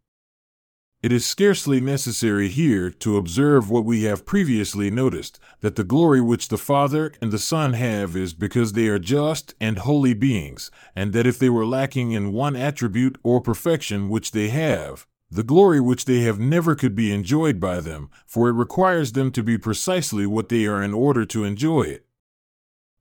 It 1.03 1.11
is 1.11 1.27
scarcely 1.27 1.81
necessary 1.81 2.47
here 2.47 2.89
to 2.89 3.17
observe 3.17 3.69
what 3.69 3.85
we 3.85 4.05
have 4.05 4.25
previously 4.25 4.93
noticed 4.93 5.41
that 5.61 5.75
the 5.75 5.83
glory 5.83 6.21
which 6.21 6.51
the 6.51 6.57
Father 6.57 7.13
and 7.21 7.33
the 7.33 7.39
Son 7.41 7.73
have 7.73 8.15
is 8.15 8.33
because 8.33 8.75
they 8.75 8.87
are 8.87 9.01
just 9.01 9.57
and 9.61 9.79
holy 9.79 10.15
beings, 10.15 10.71
and 10.95 11.13
that 11.15 11.27
if 11.27 11.41
they 11.41 11.51
were 11.51 11.67
lacking 11.67 12.13
in 12.13 12.33
one 12.33 12.55
attribute 12.55 13.19
or 13.25 13.41
perfection 13.41 14.09
which 14.09 14.31
they 14.31 14.51
have, 14.51 15.05
the 15.35 15.43
glory 15.43 15.81
which 15.81 16.05
they 16.05 16.21
have 16.21 16.39
never 16.39 16.77
could 16.77 16.95
be 16.95 17.13
enjoyed 17.13 17.59
by 17.59 17.81
them, 17.81 18.09
for 18.25 18.49
it 18.49 18.53
requires 18.53 19.13
them 19.13 19.33
to 19.33 19.43
be 19.43 19.59
precisely 19.59 20.27
what 20.27 20.49
they 20.49 20.65
are 20.65 20.81
in 20.81 20.95
order 20.95 21.25
to 21.25 21.43
enjoy 21.43 21.83
it. 21.83 22.07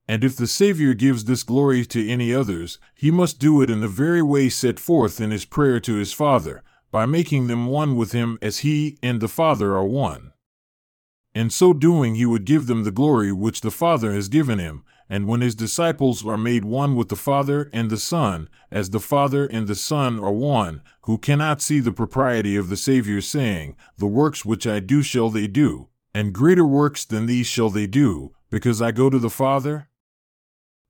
And 0.08 0.24
if 0.24 0.36
the 0.36 0.48
Saviour 0.48 0.94
gives 0.94 1.24
this 1.24 1.44
glory 1.44 1.86
to 1.86 2.10
any 2.10 2.34
others, 2.34 2.78
he 2.92 3.12
must 3.12 3.38
do 3.38 3.62
it 3.62 3.70
in 3.70 3.80
the 3.80 3.88
very 3.88 4.20
way 4.20 4.48
set 4.48 4.80
forth 4.80 5.20
in 5.20 5.30
his 5.30 5.44
prayer 5.44 5.78
to 5.80 5.94
his 5.94 6.12
Father, 6.12 6.64
by 6.90 7.06
making 7.06 7.46
them 7.46 7.66
one 7.66 7.94
with 7.94 8.10
him 8.10 8.36
as 8.42 8.58
he 8.58 8.98
and 9.00 9.20
the 9.20 9.28
Father 9.28 9.74
are 9.76 9.86
one. 9.86 10.33
In 11.34 11.50
so 11.50 11.72
doing, 11.72 12.14
he 12.14 12.24
would 12.24 12.44
give 12.44 12.66
them 12.66 12.84
the 12.84 12.92
glory 12.92 13.32
which 13.32 13.60
the 13.60 13.72
Father 13.72 14.12
has 14.12 14.28
given 14.28 14.60
him, 14.60 14.84
and 15.10 15.26
when 15.26 15.40
his 15.40 15.56
disciples 15.56 16.24
are 16.24 16.38
made 16.38 16.64
one 16.64 16.94
with 16.94 17.08
the 17.08 17.16
Father 17.16 17.68
and 17.72 17.90
the 17.90 17.96
Son, 17.96 18.48
as 18.70 18.90
the 18.90 19.00
Father 19.00 19.46
and 19.46 19.66
the 19.66 19.74
Son 19.74 20.20
are 20.20 20.32
one, 20.32 20.80
who 21.02 21.18
cannot 21.18 21.60
see 21.60 21.80
the 21.80 21.92
propriety 21.92 22.54
of 22.54 22.68
the 22.68 22.76
Saviour 22.76 23.20
saying, 23.20 23.76
The 23.98 24.06
works 24.06 24.44
which 24.44 24.64
I 24.64 24.78
do 24.78 25.02
shall 25.02 25.28
they 25.28 25.48
do, 25.48 25.88
and 26.14 26.32
greater 26.32 26.64
works 26.64 27.04
than 27.04 27.26
these 27.26 27.48
shall 27.48 27.68
they 27.68 27.88
do, 27.88 28.32
because 28.48 28.80
I 28.80 28.92
go 28.92 29.10
to 29.10 29.18
the 29.18 29.28
Father? 29.28 29.88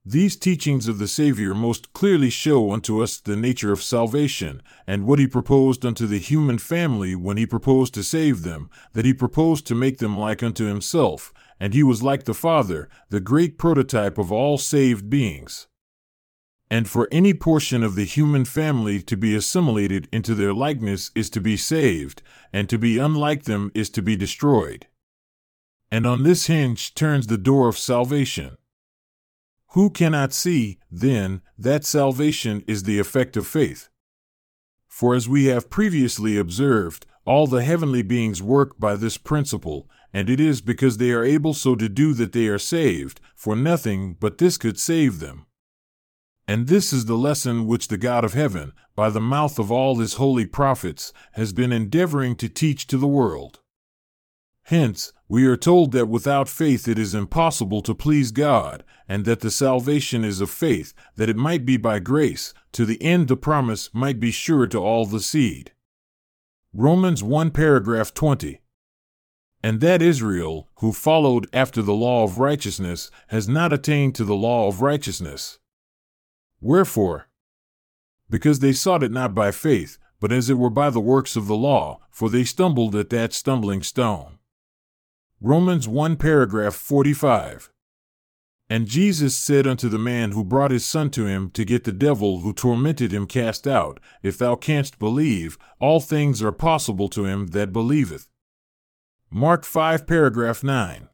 These 0.06 0.36
teachings 0.36 0.86
of 0.86 0.98
the 0.98 1.08
Savior 1.08 1.54
most 1.54 1.94
clearly 1.94 2.28
show 2.28 2.72
unto 2.72 3.02
us 3.02 3.18
the 3.18 3.36
nature 3.36 3.72
of 3.72 3.82
salvation, 3.82 4.62
and 4.86 5.06
what 5.06 5.18
he 5.18 5.26
proposed 5.26 5.86
unto 5.86 6.06
the 6.06 6.18
human 6.18 6.58
family 6.58 7.14
when 7.14 7.38
he 7.38 7.46
proposed 7.46 7.94
to 7.94 8.02
save 8.02 8.42
them, 8.42 8.68
that 8.92 9.06
he 9.06 9.14
proposed 9.14 9.66
to 9.66 9.74
make 9.74 9.98
them 9.98 10.18
like 10.18 10.42
unto 10.42 10.66
himself, 10.66 11.32
and 11.58 11.72
he 11.72 11.82
was 11.82 12.02
like 12.02 12.24
the 12.24 12.34
Father, 12.34 12.86
the 13.08 13.18
great 13.18 13.56
prototype 13.56 14.18
of 14.18 14.30
all 14.30 14.58
saved 14.58 15.08
beings. 15.08 15.68
And 16.70 16.86
for 16.86 17.08
any 17.10 17.32
portion 17.32 17.82
of 17.82 17.94
the 17.94 18.04
human 18.04 18.44
family 18.44 19.00
to 19.04 19.16
be 19.16 19.34
assimilated 19.34 20.06
into 20.12 20.34
their 20.34 20.52
likeness 20.52 21.12
is 21.14 21.30
to 21.30 21.40
be 21.40 21.56
saved, 21.56 22.20
and 22.52 22.68
to 22.68 22.76
be 22.76 22.98
unlike 22.98 23.44
them 23.44 23.72
is 23.74 23.88
to 23.90 24.02
be 24.02 24.16
destroyed. 24.16 24.86
And 25.90 26.06
on 26.06 26.24
this 26.24 26.46
hinge 26.46 26.94
turns 26.94 27.26
the 27.26 27.38
door 27.38 27.68
of 27.68 27.78
salvation. 27.78 28.58
Who 29.74 29.90
cannot 29.90 30.32
see, 30.32 30.78
then, 30.88 31.42
that 31.58 31.84
salvation 31.84 32.62
is 32.68 32.84
the 32.84 33.00
effect 33.00 33.36
of 33.36 33.44
faith? 33.44 33.88
For 34.86 35.16
as 35.16 35.28
we 35.28 35.46
have 35.46 35.68
previously 35.68 36.38
observed, 36.38 37.06
all 37.24 37.48
the 37.48 37.64
heavenly 37.64 38.02
beings 38.02 38.40
work 38.40 38.78
by 38.78 38.94
this 38.94 39.18
principle, 39.18 39.90
and 40.12 40.30
it 40.30 40.38
is 40.38 40.60
because 40.60 40.98
they 40.98 41.10
are 41.10 41.24
able 41.24 41.54
so 41.54 41.74
to 41.74 41.88
do 41.88 42.14
that 42.14 42.30
they 42.30 42.46
are 42.46 42.58
saved, 42.58 43.20
for 43.34 43.56
nothing 43.56 44.16
but 44.20 44.38
this 44.38 44.56
could 44.58 44.78
save 44.78 45.18
them. 45.18 45.46
And 46.46 46.68
this 46.68 46.92
is 46.92 47.06
the 47.06 47.18
lesson 47.18 47.66
which 47.66 47.88
the 47.88 47.98
God 47.98 48.24
of 48.24 48.34
heaven, 48.34 48.74
by 48.94 49.10
the 49.10 49.20
mouth 49.20 49.58
of 49.58 49.72
all 49.72 49.96
his 49.96 50.14
holy 50.14 50.46
prophets, 50.46 51.12
has 51.32 51.52
been 51.52 51.72
endeavoring 51.72 52.36
to 52.36 52.48
teach 52.48 52.86
to 52.86 52.96
the 52.96 53.08
world. 53.08 53.58
Hence, 54.68 55.12
we 55.28 55.44
are 55.46 55.58
told 55.58 55.92
that 55.92 56.08
without 56.08 56.48
faith 56.48 56.88
it 56.88 56.98
is 56.98 57.14
impossible 57.14 57.82
to 57.82 57.94
please 57.94 58.30
God, 58.30 58.82
and 59.06 59.26
that 59.26 59.40
the 59.40 59.50
salvation 59.50 60.24
is 60.24 60.40
of 60.40 60.50
faith, 60.50 60.94
that 61.16 61.28
it 61.28 61.36
might 61.36 61.66
be 61.66 61.76
by 61.76 61.98
grace, 61.98 62.54
to 62.72 62.86
the 62.86 63.00
end 63.02 63.28
the 63.28 63.36
promise 63.36 63.90
might 63.92 64.18
be 64.18 64.30
sure 64.30 64.66
to 64.66 64.78
all 64.78 65.04
the 65.04 65.20
seed. 65.20 65.72
Romans 66.72 67.22
1 67.22 67.50
paragraph 67.50 68.14
20. 68.14 68.62
And 69.62 69.80
that 69.80 70.00
Israel, 70.00 70.68
who 70.76 70.92
followed 70.92 71.46
after 71.52 71.82
the 71.82 71.94
law 71.94 72.24
of 72.24 72.38
righteousness, 72.38 73.10
has 73.28 73.46
not 73.46 73.72
attained 73.72 74.14
to 74.14 74.24
the 74.24 74.34
law 74.34 74.66
of 74.66 74.80
righteousness. 74.80 75.58
Wherefore? 76.60 77.28
Because 78.30 78.60
they 78.60 78.72
sought 78.72 79.02
it 79.02 79.12
not 79.12 79.34
by 79.34 79.50
faith, 79.50 79.98
but 80.20 80.32
as 80.32 80.48
it 80.48 80.58
were 80.58 80.70
by 80.70 80.88
the 80.88 81.00
works 81.00 81.36
of 81.36 81.46
the 81.48 81.56
law, 81.56 82.00
for 82.10 82.30
they 82.30 82.44
stumbled 82.44 82.94
at 82.96 83.10
that 83.10 83.34
stumbling 83.34 83.82
stone. 83.82 84.33
Romans 85.46 85.86
1 85.86 86.16
paragraph 86.16 86.72
45. 86.74 87.70
And 88.70 88.86
Jesus 88.86 89.36
said 89.36 89.66
unto 89.66 89.90
the 89.90 89.98
man 89.98 90.32
who 90.32 90.42
brought 90.42 90.70
his 90.70 90.86
son 90.86 91.10
to 91.10 91.26
him 91.26 91.50
to 91.50 91.66
get 91.66 91.84
the 91.84 91.92
devil 91.92 92.40
who 92.40 92.54
tormented 92.54 93.12
him 93.12 93.26
cast 93.26 93.66
out, 93.66 94.00
If 94.22 94.38
thou 94.38 94.56
canst 94.56 94.98
believe, 94.98 95.58
all 95.78 96.00
things 96.00 96.42
are 96.42 96.50
possible 96.50 97.10
to 97.10 97.26
him 97.26 97.48
that 97.48 97.74
believeth. 97.74 98.26
Mark 99.30 99.66
5 99.66 100.06
paragraph 100.06 100.64
9. 100.64 101.10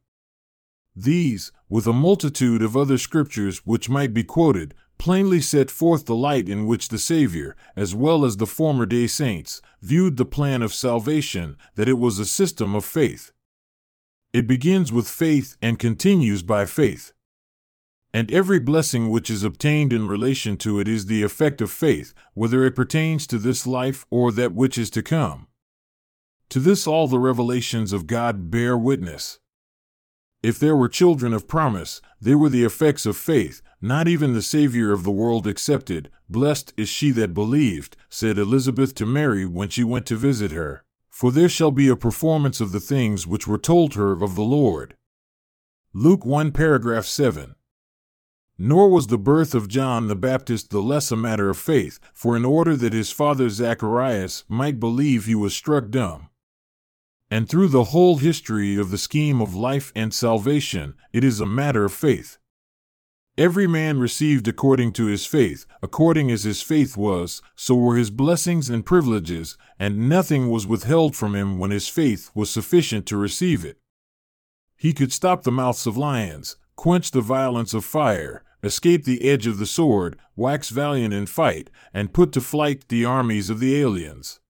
These, 0.94 1.50
with 1.68 1.88
a 1.88 1.92
multitude 1.92 2.62
of 2.62 2.76
other 2.76 2.98
scriptures 2.98 3.66
which 3.66 3.90
might 3.90 4.14
be 4.14 4.22
quoted, 4.22 4.74
plainly 4.96 5.40
set 5.40 5.72
forth 5.72 6.06
the 6.06 6.14
light 6.14 6.48
in 6.48 6.68
which 6.68 6.90
the 6.90 6.98
Savior, 6.98 7.56
as 7.74 7.96
well 7.96 8.24
as 8.24 8.36
the 8.36 8.46
former 8.46 8.86
day 8.86 9.08
saints, 9.08 9.60
viewed 9.82 10.16
the 10.16 10.24
plan 10.24 10.62
of 10.62 10.72
salvation, 10.72 11.56
that 11.74 11.88
it 11.88 11.98
was 11.98 12.20
a 12.20 12.24
system 12.24 12.76
of 12.76 12.84
faith. 12.84 13.32
It 14.32 14.46
begins 14.46 14.92
with 14.92 15.08
faith 15.08 15.56
and 15.60 15.76
continues 15.76 16.44
by 16.44 16.64
faith. 16.64 17.12
And 18.14 18.30
every 18.30 18.60
blessing 18.60 19.10
which 19.10 19.28
is 19.28 19.42
obtained 19.42 19.92
in 19.92 20.06
relation 20.06 20.56
to 20.58 20.78
it 20.78 20.86
is 20.86 21.06
the 21.06 21.24
effect 21.24 21.60
of 21.60 21.70
faith, 21.70 22.14
whether 22.34 22.64
it 22.64 22.76
pertains 22.76 23.26
to 23.26 23.38
this 23.38 23.66
life 23.66 24.06
or 24.08 24.30
that 24.30 24.54
which 24.54 24.78
is 24.78 24.88
to 24.90 25.02
come. 25.02 25.48
To 26.50 26.60
this 26.60 26.86
all 26.86 27.08
the 27.08 27.18
revelations 27.18 27.92
of 27.92 28.06
God 28.06 28.52
bear 28.52 28.78
witness. 28.78 29.40
If 30.44 30.60
there 30.60 30.76
were 30.76 30.88
children 30.88 31.32
of 31.32 31.48
promise, 31.48 32.00
they 32.20 32.36
were 32.36 32.48
the 32.48 32.64
effects 32.64 33.06
of 33.06 33.16
faith, 33.16 33.62
not 33.80 34.06
even 34.06 34.32
the 34.32 34.42
Savior 34.42 34.92
of 34.92 35.02
the 35.02 35.10
world 35.10 35.44
excepted. 35.48 36.08
Blessed 36.28 36.72
is 36.76 36.88
she 36.88 37.10
that 37.12 37.34
believed, 37.34 37.96
said 38.08 38.38
Elizabeth 38.38 38.94
to 38.94 39.06
Mary 39.06 39.44
when 39.44 39.68
she 39.68 39.82
went 39.82 40.06
to 40.06 40.16
visit 40.16 40.52
her 40.52 40.84
for 41.20 41.30
there 41.30 41.50
shall 41.50 41.70
be 41.70 41.86
a 41.86 41.94
performance 41.94 42.62
of 42.62 42.72
the 42.72 42.80
things 42.80 43.26
which 43.26 43.46
were 43.46 43.58
told 43.58 43.92
her 43.92 44.12
of 44.12 44.36
the 44.36 44.42
Lord. 44.42 44.96
Luke 45.92 46.24
1 46.24 46.50
paragraph 46.50 47.04
7. 47.04 47.56
Nor 48.56 48.88
was 48.88 49.08
the 49.08 49.18
birth 49.18 49.54
of 49.54 49.68
John 49.68 50.08
the 50.08 50.16
Baptist 50.16 50.70
the 50.70 50.80
less 50.80 51.12
a 51.12 51.16
matter 51.16 51.50
of 51.50 51.58
faith, 51.58 52.00
for 52.14 52.38
in 52.38 52.46
order 52.46 52.74
that 52.74 52.94
his 52.94 53.12
father 53.12 53.50
Zacharias 53.50 54.44
might 54.48 54.80
believe 54.80 55.26
he 55.26 55.34
was 55.34 55.54
struck 55.54 55.90
dumb. 55.90 56.30
And 57.30 57.46
through 57.46 57.68
the 57.68 57.92
whole 57.92 58.16
history 58.16 58.76
of 58.76 58.90
the 58.90 58.96
scheme 58.96 59.42
of 59.42 59.54
life 59.54 59.92
and 59.94 60.14
salvation, 60.14 60.94
it 61.12 61.22
is 61.22 61.38
a 61.38 61.44
matter 61.44 61.84
of 61.84 61.92
faith. 61.92 62.38
Every 63.38 63.66
man 63.66 63.98
received 63.98 64.48
according 64.48 64.92
to 64.92 65.06
his 65.06 65.24
faith, 65.24 65.64
according 65.82 66.30
as 66.30 66.44
his 66.44 66.62
faith 66.62 66.96
was, 66.96 67.40
so 67.54 67.74
were 67.74 67.96
his 67.96 68.10
blessings 68.10 68.68
and 68.68 68.84
privileges, 68.84 69.56
and 69.78 70.08
nothing 70.08 70.50
was 70.50 70.66
withheld 70.66 71.14
from 71.14 71.34
him 71.34 71.58
when 71.58 71.70
his 71.70 71.88
faith 71.88 72.30
was 72.34 72.50
sufficient 72.50 73.06
to 73.06 73.16
receive 73.16 73.64
it. 73.64 73.78
He 74.76 74.92
could 74.92 75.12
stop 75.12 75.42
the 75.42 75.52
mouths 75.52 75.86
of 75.86 75.96
lions, 75.96 76.56
quench 76.74 77.12
the 77.12 77.20
violence 77.20 77.72
of 77.72 77.84
fire, 77.84 78.42
escape 78.62 79.04
the 79.04 79.28
edge 79.28 79.46
of 79.46 79.58
the 79.58 79.66
sword, 79.66 80.18
wax 80.36 80.70
valiant 80.70 81.14
in 81.14 81.26
fight, 81.26 81.70
and 81.94 82.12
put 82.12 82.32
to 82.32 82.40
flight 82.40 82.88
the 82.88 83.04
armies 83.04 83.48
of 83.48 83.60
the 83.60 83.80
aliens. 83.80 84.40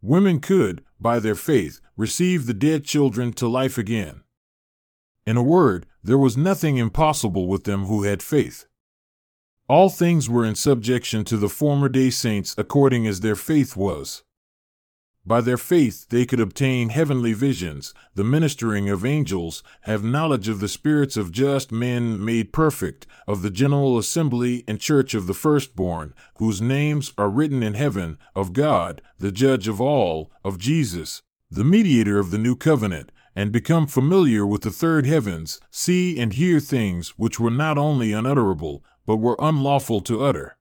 Women 0.00 0.40
could, 0.40 0.82
by 0.98 1.18
their 1.18 1.34
faith, 1.34 1.80
receive 1.96 2.46
the 2.46 2.54
dead 2.54 2.84
children 2.84 3.32
to 3.34 3.48
life 3.48 3.76
again. 3.76 4.22
In 5.26 5.36
a 5.36 5.42
word, 5.42 5.86
there 6.02 6.18
was 6.18 6.36
nothing 6.36 6.76
impossible 6.76 7.46
with 7.46 7.64
them 7.64 7.84
who 7.86 8.04
had 8.04 8.22
faith. 8.22 8.66
All 9.68 9.88
things 9.88 10.28
were 10.28 10.44
in 10.44 10.54
subjection 10.54 11.24
to 11.26 11.36
the 11.36 11.48
former 11.48 11.88
day 11.88 12.10
saints 12.10 12.54
according 12.58 13.06
as 13.06 13.20
their 13.20 13.36
faith 13.36 13.76
was. 13.76 14.22
By 15.24 15.42
their 15.42 15.58
faith 15.58 16.08
they 16.08 16.24
could 16.24 16.40
obtain 16.40 16.88
heavenly 16.88 17.34
visions, 17.34 17.92
the 18.14 18.24
ministering 18.24 18.88
of 18.88 19.04
angels, 19.04 19.62
have 19.82 20.02
knowledge 20.02 20.48
of 20.48 20.60
the 20.60 20.68
spirits 20.68 21.16
of 21.16 21.30
just 21.30 21.70
men 21.70 22.24
made 22.24 22.52
perfect, 22.52 23.06
of 23.28 23.42
the 23.42 23.50
general 23.50 23.98
assembly 23.98 24.64
and 24.66 24.80
church 24.80 25.14
of 25.14 25.26
the 25.26 25.34
firstborn, 25.34 26.14
whose 26.38 26.60
names 26.60 27.12
are 27.18 27.28
written 27.28 27.62
in 27.62 27.74
heaven, 27.74 28.18
of 28.34 28.54
God, 28.54 29.02
the 29.18 29.30
judge 29.30 29.68
of 29.68 29.80
all, 29.80 30.32
of 30.42 30.58
Jesus, 30.58 31.20
the 31.50 31.64
mediator 31.64 32.18
of 32.18 32.30
the 32.30 32.38
new 32.38 32.56
covenant, 32.56 33.12
and 33.34 33.52
become 33.52 33.86
familiar 33.86 34.46
with 34.46 34.62
the 34.62 34.70
third 34.70 35.06
heavens, 35.06 35.60
see 35.70 36.18
and 36.18 36.32
hear 36.34 36.60
things 36.60 37.10
which 37.10 37.38
were 37.38 37.50
not 37.50 37.78
only 37.78 38.12
unutterable, 38.12 38.84
but 39.06 39.16
were 39.16 39.36
unlawful 39.38 40.00
to 40.00 40.24
utter. 40.24 40.56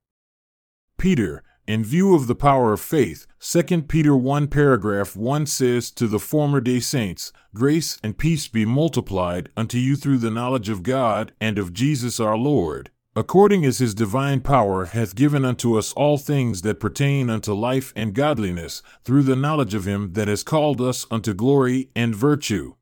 Peter, 0.98 1.44
in 1.68 1.84
view 1.84 2.16
of 2.16 2.28
the 2.28 2.36
power 2.36 2.74
of 2.74 2.82
faith, 2.82 3.28
2 3.40 3.84
Peter 3.84 4.16
1 4.16 4.48
paragraph 4.48 5.16
1 5.16 5.46
says 5.46 5.92
to 5.92 6.08
the 6.08 6.20
former 6.20 6.60
day 6.60 6.80
saints, 6.80 7.32
Grace 7.54 8.00
and 8.04 8.18
peace 8.18 8.48
be 8.48 8.66
multiplied 8.66 9.50
unto 9.56 9.78
you 9.78 9.96
through 9.96 10.18
the 10.18 10.32
knowledge 10.32 10.70
of 10.70 10.84
God 10.84 11.32
and 11.40 11.58
of 11.58 11.74
Jesus 11.74 12.20
our 12.20 12.38
Lord 12.38 12.92
according 13.16 13.66
as 13.66 13.80
his 13.80 13.96
divine 13.96 14.40
power 14.40 14.86
hath 14.86 15.16
given 15.16 15.44
unto 15.44 15.78
us 15.78 15.94
all 15.94 16.18
things 16.18 16.62
that 16.62 16.80
pertain 16.80 17.30
unto 17.30 17.54
life 17.54 17.92
and 17.96 18.14
godliness, 18.14 18.84
through 19.04 19.24
the 19.24 19.36
knowledge 19.36 19.74
of 19.74 19.86
him 19.86 20.14
that 20.14 20.28
has 20.28 20.44
called 20.44 20.80
us 20.80 21.06
unto 21.10 21.34
glory 21.34 21.90
and 21.96 22.16
virtue. 22.16 22.76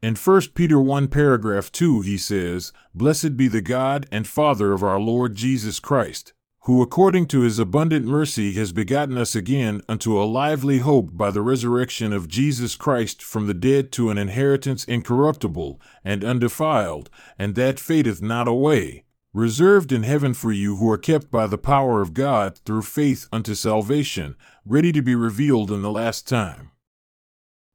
In 0.00 0.14
1 0.14 0.40
Peter 0.54 0.80
1 0.80 1.08
paragraph 1.08 1.72
2 1.72 2.02
he 2.02 2.16
says, 2.16 2.72
Blessed 2.94 3.36
be 3.36 3.48
the 3.48 3.62
God 3.62 4.06
and 4.12 4.26
Father 4.26 4.72
of 4.72 4.82
our 4.82 5.00
Lord 5.00 5.34
Jesus 5.34 5.80
Christ, 5.80 6.32
who 6.64 6.80
according 6.80 7.26
to 7.26 7.40
his 7.40 7.58
abundant 7.58 8.06
mercy 8.06 8.52
has 8.52 8.70
begotten 8.70 9.18
us 9.18 9.34
again 9.34 9.80
unto 9.88 10.20
a 10.20 10.24
lively 10.24 10.78
hope 10.78 11.16
by 11.16 11.30
the 11.30 11.42
resurrection 11.42 12.12
of 12.12 12.28
Jesus 12.28 12.76
Christ 12.76 13.22
from 13.22 13.46
the 13.46 13.54
dead 13.54 13.90
to 13.92 14.10
an 14.10 14.18
inheritance 14.18 14.84
incorruptible 14.84 15.80
and 16.04 16.22
undefiled, 16.22 17.10
and 17.38 17.54
that 17.54 17.80
fadeth 17.80 18.22
not 18.22 18.46
away 18.46 19.03
reserved 19.34 19.90
in 19.90 20.04
heaven 20.04 20.32
for 20.32 20.52
you 20.52 20.76
who 20.76 20.88
are 20.88 20.96
kept 20.96 21.28
by 21.28 21.46
the 21.46 21.58
power 21.58 22.00
of 22.00 22.14
God 22.14 22.56
through 22.64 22.82
faith 22.82 23.26
unto 23.32 23.54
salvation, 23.54 24.36
ready 24.64 24.92
to 24.92 25.02
be 25.02 25.16
revealed 25.16 25.72
in 25.72 25.82
the 25.82 25.90
last 25.90 26.28
time. 26.28 26.70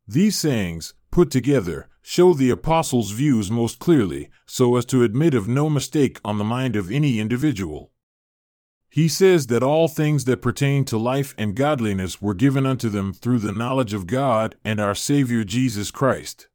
These 0.08 0.39
sayings, 0.39 0.93
put 1.12 1.30
together, 1.30 1.89
show 2.02 2.34
the 2.34 2.50
apostles' 2.50 3.12
views 3.12 3.52
most 3.52 3.78
clearly, 3.78 4.30
so 4.45 4.78
as 4.78 4.86
to 4.86 5.04
admit 5.04 5.34
of 5.34 5.50
no 5.50 5.69
mistake 5.69 6.22
on 6.24 6.38
the 6.38 6.45
mind 6.45 6.78
of 6.78 6.89
any 6.89 7.19
individual. 7.19 7.91
He 8.89 9.10
says 9.10 9.48
that 9.48 9.62
all 9.62 9.88
things 9.89 10.26
that 10.26 10.41
pertain 10.41 10.86
to 10.86 10.98
life 10.98 11.36
and 11.38 11.56
godliness 11.56 12.22
were 12.22 12.34
given 12.34 12.65
unto 12.65 12.88
them 12.88 13.13
through 13.13 13.39
the 13.39 13.52
knowledge 13.52 13.93
of 13.93 14.08
God 14.08 14.56
and 14.63 14.80
our 14.80 14.95
Savior 14.95 15.43
Jesus 15.43 15.91
Christ. 15.91 16.48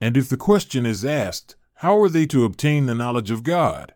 And 0.00 0.16
if 0.16 0.28
the 0.28 0.36
question 0.36 0.84
is 0.84 1.04
asked, 1.04 1.54
how 1.74 1.98
are 2.02 2.10
they 2.10 2.26
to 2.26 2.44
obtain 2.44 2.86
the 2.86 2.94
knowledge 2.94 3.30
of 3.30 3.42
God? 3.42 3.94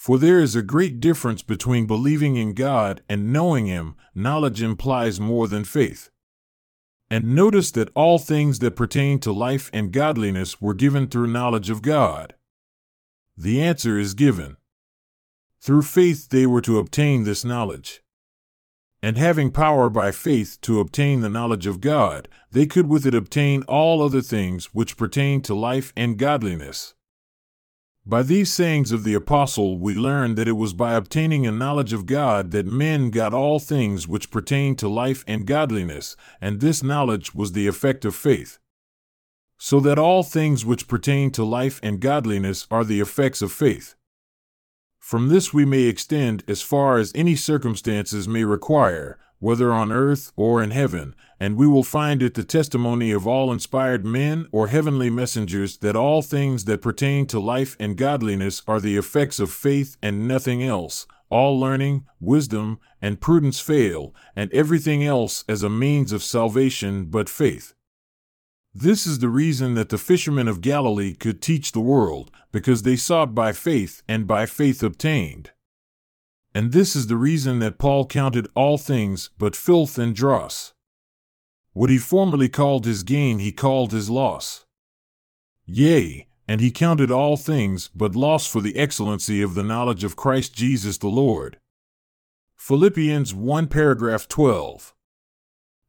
For 0.00 0.18
there 0.18 0.40
is 0.40 0.56
a 0.56 0.62
great 0.62 0.98
difference 0.98 1.42
between 1.42 1.84
believing 1.84 2.36
in 2.36 2.54
God 2.54 3.02
and 3.06 3.34
knowing 3.34 3.66
Him. 3.66 3.96
Knowledge 4.14 4.62
implies 4.62 5.20
more 5.20 5.46
than 5.46 5.62
faith. 5.62 6.08
And 7.10 7.34
notice 7.34 7.70
that 7.72 7.90
all 7.94 8.18
things 8.18 8.60
that 8.60 8.76
pertain 8.76 9.18
to 9.18 9.30
life 9.30 9.68
and 9.74 9.92
godliness 9.92 10.58
were 10.58 10.72
given 10.72 11.06
through 11.06 11.26
knowledge 11.26 11.68
of 11.68 11.82
God. 11.82 12.32
The 13.36 13.60
answer 13.60 13.98
is 13.98 14.14
given. 14.14 14.56
Through 15.60 15.82
faith 15.82 16.30
they 16.30 16.46
were 16.46 16.62
to 16.62 16.78
obtain 16.78 17.24
this 17.24 17.44
knowledge. 17.44 18.00
And 19.02 19.18
having 19.18 19.50
power 19.50 19.90
by 19.90 20.12
faith 20.12 20.56
to 20.62 20.80
obtain 20.80 21.20
the 21.20 21.28
knowledge 21.28 21.66
of 21.66 21.82
God, 21.82 22.26
they 22.50 22.64
could 22.64 22.88
with 22.88 23.04
it 23.04 23.14
obtain 23.14 23.64
all 23.64 24.00
other 24.00 24.22
things 24.22 24.72
which 24.72 24.96
pertain 24.96 25.42
to 25.42 25.54
life 25.54 25.92
and 25.94 26.16
godliness. 26.16 26.94
By 28.06 28.22
these 28.22 28.52
sayings 28.52 28.92
of 28.92 29.04
the 29.04 29.14
apostle, 29.14 29.78
we 29.78 29.94
learn 29.94 30.34
that 30.34 30.48
it 30.48 30.52
was 30.52 30.72
by 30.72 30.94
obtaining 30.94 31.46
a 31.46 31.52
knowledge 31.52 31.92
of 31.92 32.06
God 32.06 32.50
that 32.50 32.66
men 32.66 33.10
got 33.10 33.34
all 33.34 33.58
things 33.58 34.08
which 34.08 34.30
pertain 34.30 34.74
to 34.76 34.88
life 34.88 35.22
and 35.26 35.46
godliness, 35.46 36.16
and 36.40 36.60
this 36.60 36.82
knowledge 36.82 37.34
was 37.34 37.52
the 37.52 37.66
effect 37.66 38.04
of 38.04 38.14
faith 38.14 38.58
so 39.62 39.78
that 39.78 39.98
all 39.98 40.22
things 40.22 40.64
which 40.64 40.88
pertain 40.88 41.30
to 41.30 41.44
life 41.44 41.80
and 41.82 42.00
godliness 42.00 42.66
are 42.70 42.82
the 42.82 42.98
effects 42.98 43.42
of 43.42 43.52
faith. 43.52 43.94
From 44.98 45.28
this 45.28 45.52
we 45.52 45.66
may 45.66 45.82
extend 45.82 46.42
as 46.48 46.62
far 46.62 46.96
as 46.96 47.12
any 47.14 47.36
circumstances 47.36 48.26
may 48.26 48.42
require, 48.44 49.18
whether 49.40 49.72
on 49.72 49.90
earth 49.90 50.32
or 50.36 50.62
in 50.62 50.70
heaven, 50.70 51.14
and 51.40 51.56
we 51.56 51.66
will 51.66 51.82
find 51.82 52.22
it 52.22 52.34
the 52.34 52.44
testimony 52.44 53.10
of 53.10 53.26
all 53.26 53.50
inspired 53.52 54.04
men 54.04 54.46
or 54.52 54.68
heavenly 54.68 55.10
messengers 55.10 55.78
that 55.78 55.96
all 55.96 56.22
things 56.22 56.66
that 56.66 56.82
pertain 56.82 57.26
to 57.26 57.40
life 57.40 57.76
and 57.80 57.96
godliness 57.96 58.62
are 58.68 58.80
the 58.80 58.96
effects 58.96 59.40
of 59.40 59.50
faith 59.50 59.96
and 60.02 60.28
nothing 60.28 60.62
else. 60.62 61.06
All 61.30 61.58
learning, 61.58 62.06
wisdom, 62.20 62.78
and 63.00 63.20
prudence 63.20 63.60
fail, 63.60 64.14
and 64.36 64.52
everything 64.52 65.04
else 65.04 65.44
as 65.48 65.62
a 65.62 65.70
means 65.70 66.12
of 66.12 66.22
salvation 66.22 67.06
but 67.06 67.28
faith. 67.28 67.72
This 68.74 69.06
is 69.06 69.20
the 69.20 69.28
reason 69.28 69.74
that 69.74 69.88
the 69.88 69.98
fishermen 69.98 70.48
of 70.48 70.60
Galilee 70.60 71.14
could 71.14 71.40
teach 71.40 71.72
the 71.72 71.80
world, 71.80 72.30
because 72.52 72.82
they 72.82 72.96
sought 72.96 73.34
by 73.34 73.52
faith 73.52 74.02
and 74.06 74.26
by 74.26 74.46
faith 74.46 74.82
obtained. 74.82 75.52
And 76.54 76.72
this 76.72 76.96
is 76.96 77.06
the 77.06 77.16
reason 77.16 77.60
that 77.60 77.78
Paul 77.78 78.06
counted 78.06 78.48
all 78.54 78.76
things 78.76 79.30
but 79.38 79.54
filth 79.54 79.98
and 79.98 80.14
dross. 80.14 80.72
What 81.72 81.90
he 81.90 81.98
formerly 81.98 82.48
called 82.48 82.84
his 82.84 83.04
gain, 83.04 83.38
he 83.38 83.52
called 83.52 83.92
his 83.92 84.10
loss. 84.10 84.66
Yea, 85.64 86.26
and 86.48 86.60
he 86.60 86.72
counted 86.72 87.12
all 87.12 87.36
things 87.36 87.90
but 87.94 88.16
loss 88.16 88.46
for 88.46 88.60
the 88.60 88.76
excellency 88.76 89.40
of 89.40 89.54
the 89.54 89.62
knowledge 89.62 90.02
of 90.02 90.16
Christ 90.16 90.52
Jesus 90.52 90.98
the 90.98 91.06
Lord. 91.06 91.58
Philippians 92.56 93.32
1 93.32 93.68
paragraph 93.68 94.26
12. 94.26 94.92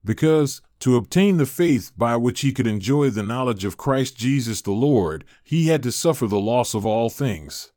Because, 0.06 0.62
to 0.80 0.96
obtain 0.96 1.38
the 1.38 1.48
faith 1.48 1.92
by 1.98 2.16
which 2.16 2.42
he 2.42 2.52
could 2.52 2.68
enjoy 2.68 3.10
the 3.10 3.24
knowledge 3.24 3.66
of 3.66 3.78
Christ 3.78 4.16
Jesus 4.18 4.62
the 4.62 4.72
Lord, 4.72 5.26
he 5.44 5.68
had 5.68 5.82
to 5.84 5.92
suffer 5.92 6.28
the 6.28 6.40
loss 6.40 6.76
of 6.76 6.86
all 6.86 7.10
things. 7.10 7.72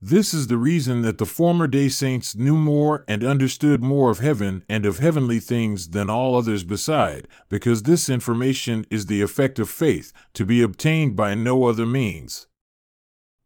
This 0.00 0.32
is 0.32 0.46
the 0.46 0.58
reason 0.58 1.02
that 1.02 1.18
the 1.18 1.26
former 1.26 1.66
day 1.66 1.88
saints 1.88 2.36
knew 2.36 2.56
more 2.56 3.04
and 3.08 3.24
understood 3.24 3.82
more 3.82 4.10
of 4.10 4.20
heaven 4.20 4.64
and 4.68 4.86
of 4.86 5.00
heavenly 5.00 5.40
things 5.40 5.88
than 5.88 6.08
all 6.08 6.36
others 6.36 6.62
beside, 6.62 7.26
because 7.48 7.82
this 7.82 8.08
information 8.08 8.86
is 8.90 9.06
the 9.06 9.22
effect 9.22 9.58
of 9.58 9.68
faith, 9.68 10.12
to 10.34 10.46
be 10.46 10.62
obtained 10.62 11.16
by 11.16 11.34
no 11.34 11.64
other 11.64 11.84
means. 11.84 12.46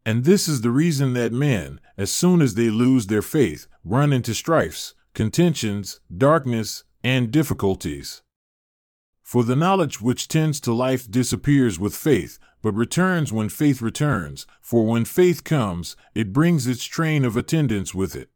And 0.05 0.25
this 0.25 0.47
is 0.47 0.61
the 0.61 0.69
reason 0.69 1.13
that 1.13 1.33
men, 1.33 1.79
as 1.97 2.11
soon 2.11 2.39
as 2.39 2.53
they 2.53 2.69
lose 2.69 3.07
their 3.07 3.23
faith, 3.23 3.65
run 3.83 4.13
into 4.13 4.35
strifes, 4.35 4.93
contentions, 5.15 6.01
darkness, 6.15 6.83
and 7.03 7.31
difficulties. 7.31 8.21
For 9.23 9.43
the 9.43 9.55
knowledge 9.55 10.01
which 10.01 10.27
tends 10.27 10.59
to 10.61 10.73
life 10.73 11.09
disappears 11.09 11.79
with 11.79 11.95
faith, 11.95 12.37
but 12.63 12.73
returns 12.73 13.31
when 13.31 13.49
faith 13.49 13.81
returns, 13.81 14.47
for 14.61 14.87
when 14.87 15.05
faith 15.05 15.43
comes, 15.43 15.95
it 16.15 16.33
brings 16.33 16.65
its 16.65 16.85
train 16.85 17.25
of 17.25 17.37
attendants 17.37 17.93
with 17.93 18.15
it. 18.15 18.29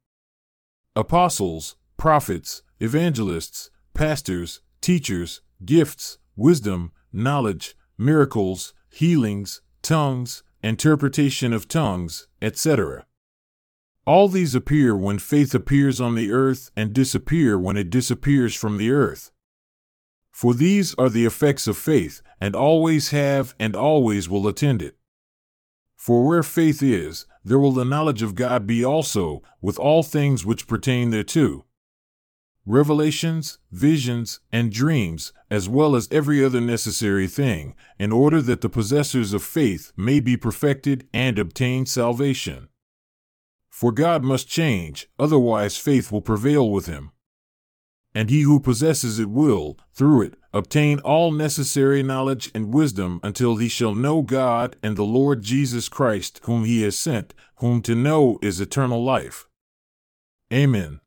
Apostles, 0.95 1.77
prophets, 1.95 2.61
evangelists, 2.79 3.71
pastors, 3.93 4.61
teachers, 4.81 5.41
gifts, 5.65 6.19
wisdom, 6.35 6.91
knowledge, 7.11 7.75
miracles, 7.97 8.73
healings, 8.89 9.61
tongues, 9.81 10.43
interpretation 10.61 11.53
of 11.53 11.69
tongues, 11.69 12.27
etc. 12.41 13.05
All 14.05 14.27
these 14.27 14.53
appear 14.53 14.95
when 14.95 15.19
faith 15.19 15.55
appears 15.55 16.01
on 16.01 16.15
the 16.15 16.31
earth 16.31 16.69
and 16.75 16.93
disappear 16.93 17.57
when 17.57 17.77
it 17.77 17.89
disappears 17.89 18.53
from 18.53 18.77
the 18.77 18.91
earth. 18.91 19.31
For 20.37 20.53
these 20.53 20.93
are 20.99 21.09
the 21.09 21.25
effects 21.25 21.65
of 21.65 21.77
faith, 21.77 22.21
and 22.39 22.55
always 22.55 23.09
have 23.09 23.55
and 23.59 23.75
always 23.75 24.29
will 24.29 24.47
attend 24.47 24.83
it. 24.83 24.95
For 25.95 26.27
where 26.27 26.43
faith 26.43 26.83
is, 26.83 27.25
there 27.43 27.57
will 27.57 27.71
the 27.71 27.83
knowledge 27.83 28.21
of 28.21 28.35
God 28.35 28.67
be 28.67 28.85
also, 28.85 29.41
with 29.63 29.79
all 29.79 30.03
things 30.03 30.45
which 30.45 30.67
pertain 30.67 31.09
thereto. 31.09 31.65
Revelations, 32.67 33.57
visions, 33.71 34.39
and 34.51 34.71
dreams, 34.71 35.33
as 35.49 35.67
well 35.67 35.95
as 35.95 36.07
every 36.11 36.45
other 36.45 36.61
necessary 36.61 37.25
thing, 37.25 37.73
in 37.97 38.11
order 38.11 38.39
that 38.39 38.61
the 38.61 38.69
possessors 38.69 39.33
of 39.33 39.41
faith 39.41 39.91
may 39.97 40.19
be 40.19 40.37
perfected 40.37 41.07
and 41.11 41.39
obtain 41.39 41.87
salvation. 41.87 42.67
For 43.71 43.91
God 43.91 44.23
must 44.23 44.47
change, 44.47 45.09
otherwise 45.17 45.77
faith 45.79 46.11
will 46.11 46.21
prevail 46.21 46.69
with 46.69 46.85
him 46.85 47.09
and 48.17 48.31
he 48.31 48.41
who 48.41 48.59
possesses 48.59 49.19
it 49.19 49.29
will, 49.29 49.77
through 49.93 50.23
it, 50.23 50.33
obtain 50.51 50.97
all 51.01 51.31
necessary 51.31 52.01
knowledge 52.01 52.49
and 52.55 52.73
wisdom 52.73 53.19
until 53.21 53.57
he 53.57 53.69
shall 53.69 53.93
know 53.93 54.23
God 54.23 54.75
and 54.81 54.97
the 54.97 55.03
Lord 55.03 55.43
Jesus 55.43 55.87
Christ, 55.87 56.41
whom 56.45 56.65
he 56.65 56.81
has 56.81 56.97
sent, 56.97 57.35
whom 57.57 57.79
to 57.83 57.93
know 57.93 58.39
is 58.41 58.59
eternal 58.59 59.03
life. 59.03 59.47
Amen. 60.51 60.99